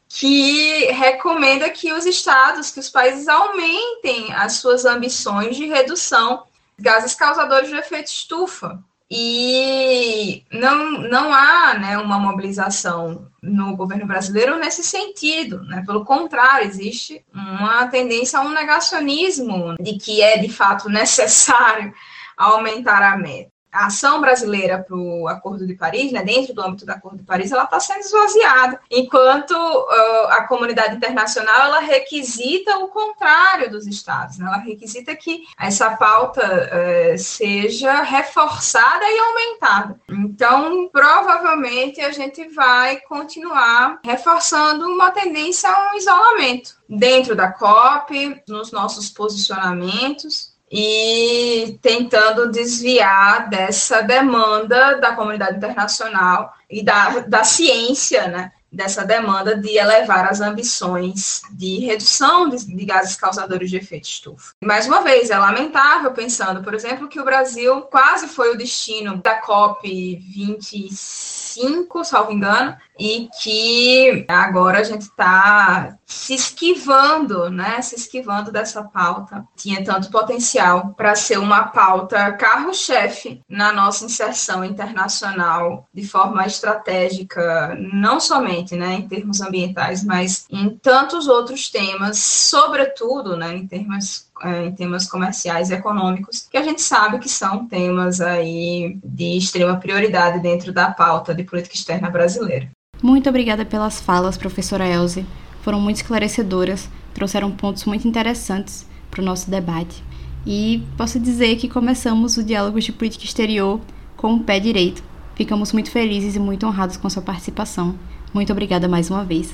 que 0.10 0.86
recomenda 0.92 1.70
que 1.70 1.92
os 1.92 2.06
estados, 2.06 2.72
que 2.72 2.80
os 2.80 2.90
países 2.90 3.28
aumentem 3.28 4.34
as 4.34 4.54
suas 4.54 4.86
ambições 4.86 5.56
de 5.56 5.66
redução 5.66 6.44
de 6.78 6.84
gases 6.84 7.14
causadores 7.14 7.70
de 7.70 7.76
efeito 7.76 8.08
estufa. 8.08 8.82
E 9.10 10.44
não, 10.52 11.02
não 11.04 11.34
há 11.34 11.76
né, 11.76 11.98
uma 11.98 12.20
mobilização 12.20 13.32
no 13.42 13.76
governo 13.78 14.06
brasileiro 14.06 14.58
nesse 14.58 14.84
sentido. 14.84 15.64
Né? 15.64 15.82
Pelo 15.86 16.04
contrário, 16.04 16.68
existe 16.68 17.26
uma 17.34 17.88
tendência 17.88 18.40
a 18.40 18.42
um 18.42 18.50
negacionismo 18.50 19.76
de 19.80 19.98
que 19.98 20.22
é 20.22 20.38
de 20.38 20.50
fato 20.50 20.90
necessário 20.90 21.94
aumentar 22.36 23.02
a 23.02 23.18
meta 23.18 23.57
a 23.78 23.86
ação 23.86 24.20
brasileira 24.20 24.80
para 24.80 24.98
o 24.98 25.28
Acordo 25.28 25.68
de 25.68 25.76
Paris, 25.76 26.12
né, 26.12 26.24
dentro 26.24 26.52
do 26.52 26.64
âmbito 26.64 26.84
do 26.84 26.92
Acordo 26.92 27.20
de 27.20 27.24
Paris, 27.24 27.52
ela 27.52 27.66
está 27.66 27.80
sendo 27.80 28.00
esvaziada, 28.00 28.80
enquanto 28.90 29.52
uh, 29.52 30.28
a 30.30 30.48
comunidade 30.48 30.96
internacional 30.96 31.68
ela 31.68 31.80
requisita 31.80 32.80
o 32.80 32.88
contrário 32.88 33.70
dos 33.70 33.86
estados, 33.86 34.40
né, 34.40 34.48
ela 34.48 34.58
requisita 34.58 35.16
que 35.16 35.44
essa 35.60 35.92
pauta 35.92 36.42
uh, 36.42 37.18
seja 37.20 38.02
reforçada 38.02 39.06
e 39.06 39.20
aumentada. 39.20 40.00
Então, 40.10 40.90
provavelmente 40.92 42.02
a 42.02 42.12
gente 42.12 42.48
vai 42.50 43.00
continuar 43.02 44.00
reforçando 44.04 44.88
uma 44.88 45.12
tendência 45.12 45.70
a 45.70 45.92
um 45.92 45.98
isolamento 45.98 46.78
dentro 46.90 47.36
da 47.36 47.52
COP, 47.52 48.42
nos 48.48 48.72
nossos 48.72 49.10
posicionamentos 49.10 50.57
e 50.72 51.80
tentando 51.82 52.52
desviar 52.52 53.50
dessa 53.50 54.02
demanda 54.02 54.96
da 54.96 55.14
comunidade 55.14 55.58
internacional 55.58 56.54
e 56.70 56.84
da, 56.84 57.20
da 57.20 57.44
ciência, 57.44 58.28
né, 58.28 58.52
dessa 58.72 59.06
demanda 59.06 59.56
de 59.56 59.78
elevar 59.78 60.26
as 60.26 60.42
ambições 60.42 61.42
de 61.52 61.80
redução 61.80 62.50
de, 62.50 62.66
de, 62.66 62.86
gases 62.86 63.16
causadores 63.16 63.70
de 63.70 63.78
efeito 63.78 64.10
estufa. 64.10 64.54
Mais 64.62 64.86
uma 64.86 65.02
vez, 65.02 65.30
é 65.30 65.38
lamentável 65.38 66.12
pensando, 66.12 66.62
por 66.62 66.74
exemplo, 66.74 67.08
que 67.08 67.20
o 67.20 67.26
Brasil 67.26 67.82
quase 67.84 68.28
foi 68.28 68.54
o 68.54 68.58
destino 68.58 69.18
da 69.18 69.36
COP 69.36 70.16
25, 70.18 72.04
salvo 72.04 72.34
engano, 72.34 72.76
e 73.00 73.30
que 73.42 74.26
agora 74.28 74.80
a 74.80 74.84
gente 74.84 75.02
está 75.02 75.98
se 76.06 76.34
esquivando, 76.34 77.50
né? 77.50 77.82
Se 77.82 77.96
esquivando 77.96 78.52
dessa 78.52 78.84
pauta. 78.84 79.46
Tinha 79.56 79.84
tanto 79.84 80.10
potencial 80.10 80.94
para 80.96 81.16
ser 81.16 81.38
uma 81.38 81.66
pauta 81.66 82.32
carro-chefe 82.34 83.42
na 83.50 83.72
nossa 83.72 84.06
inserção 84.06 84.64
internacional 84.64 85.88
de 85.94 86.08
forma 86.08 86.46
estratégica, 86.46 87.78
não 87.80 88.20
somente, 88.20 88.76
né, 88.76 88.94
em 88.94 89.08
termos 89.08 89.42
ambientais, 89.42 90.04
mas 90.04 90.46
em 90.50 90.70
tantos 90.70 91.28
outros 91.28 91.70
temas, 91.70 92.20
sobretudo, 92.20 93.36
né, 93.36 93.56
em 93.56 93.68
termos 93.68 94.28
é, 94.44 94.66
em 94.66 94.72
temas 94.72 95.08
comerciais 95.08 95.70
e 95.70 95.74
econômicos, 95.74 96.48
que 96.50 96.58
a 96.58 96.64
gente 96.64 96.82
sabe 96.82 97.18
que 97.18 97.30
são 97.30 97.68
temas 97.68 98.22
aí 98.22 99.00
de 99.04 99.38
extrema 99.38 99.78
prioridade 99.78 100.40
dentro 100.40 100.72
da 100.72 100.92
pauta 100.92 101.34
de 101.34 101.44
política 101.44 101.76
externa 101.76 102.10
brasileira. 102.10 102.70
Muito 103.02 103.30
obrigada 103.30 103.64
pelas 103.64 104.02
falas, 104.02 104.38
professora 104.38 104.88
Elze. 104.88 105.26
Foram 105.62 105.80
muito 105.80 105.98
esclarecedoras, 105.98 106.90
trouxeram 107.14 107.52
pontos 107.52 107.86
muito 107.86 108.08
interessantes 108.08 108.88
para 109.12 109.22
o 109.22 109.26
nosso 109.26 109.50
debate. 109.52 110.04
E 110.46 110.84
posso 110.98 111.20
dizer 111.20 111.58
que 111.58 111.68
começamos 111.68 112.38
o 112.38 112.44
diálogo 112.44 112.80
de 112.80 112.92
política 112.92 113.26
exterior 113.26 113.80
com 114.16 114.34
o 114.34 114.40
pé 114.40 114.60
direito. 114.60 115.04
Ficamos 115.36 115.72
muito 115.72 115.92
felizes 115.92 116.36
e 116.36 116.40
muito 116.40 116.66
honrados 116.66 116.98
com 116.98 117.10
sua 117.10 117.22
participação. 117.22 117.96
Muito 118.34 118.52
obrigada 118.52 118.88
mais 118.88 119.10
uma 119.12 119.24
vez. 119.24 119.54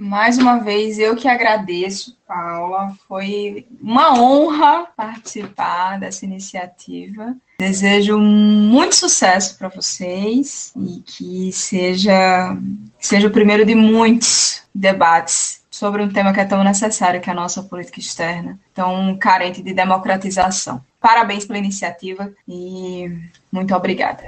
Mais 0.00 0.38
uma 0.38 0.58
vez, 0.60 0.96
eu 1.00 1.16
que 1.16 1.26
agradeço, 1.26 2.16
Paula. 2.24 2.96
Foi 3.08 3.66
uma 3.82 4.16
honra 4.16 4.86
participar 4.96 5.98
dessa 5.98 6.24
iniciativa. 6.24 7.34
Desejo 7.58 8.16
muito 8.16 8.94
sucesso 8.94 9.58
para 9.58 9.66
vocês 9.66 10.72
e 10.76 11.02
que 11.04 11.50
seja, 11.50 12.56
seja 13.00 13.26
o 13.26 13.32
primeiro 13.32 13.66
de 13.66 13.74
muitos 13.74 14.62
debates 14.72 15.64
sobre 15.68 16.00
um 16.00 16.08
tema 16.08 16.32
que 16.32 16.38
é 16.38 16.44
tão 16.44 16.62
necessário, 16.62 17.20
que 17.20 17.28
é 17.28 17.32
a 17.32 17.36
nossa 17.36 17.64
política 17.64 17.98
externa, 17.98 18.56
tão 18.72 19.16
carente 19.16 19.60
de 19.60 19.74
democratização. 19.74 20.80
Parabéns 21.00 21.44
pela 21.44 21.58
iniciativa 21.58 22.32
e 22.46 23.10
muito 23.50 23.74
obrigada. 23.74 24.22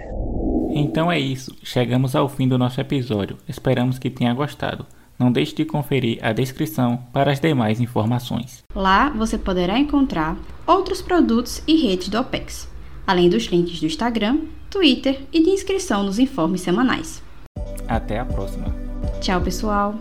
Então 0.72 1.12
é 1.12 1.18
isso, 1.20 1.56
chegamos 1.62 2.16
ao 2.16 2.28
fim 2.28 2.48
do 2.48 2.58
nosso 2.58 2.80
episódio. 2.80 3.38
Esperamos 3.48 4.00
que 4.00 4.10
tenha 4.10 4.34
gostado. 4.34 4.84
Não 5.20 5.30
deixe 5.30 5.54
de 5.54 5.66
conferir 5.66 6.18
a 6.22 6.32
descrição 6.32 7.04
para 7.12 7.30
as 7.30 7.38
demais 7.38 7.78
informações. 7.78 8.64
Lá 8.74 9.10
você 9.10 9.36
poderá 9.36 9.78
encontrar 9.78 10.36
outros 10.66 11.02
produtos 11.02 11.62
e 11.68 11.76
redes 11.76 12.08
do 12.08 12.18
OPEX 12.18 12.70
além 13.10 13.28
dos 13.28 13.46
links 13.46 13.80
do 13.80 13.86
Instagram, 13.86 14.38
Twitter 14.70 15.20
e 15.32 15.42
de 15.42 15.50
inscrição 15.50 16.04
nos 16.04 16.20
informes 16.20 16.60
semanais. 16.60 17.20
Até 17.88 18.20
a 18.20 18.24
próxima. 18.24 18.72
Tchau, 19.20 19.40
pessoal! 19.40 19.96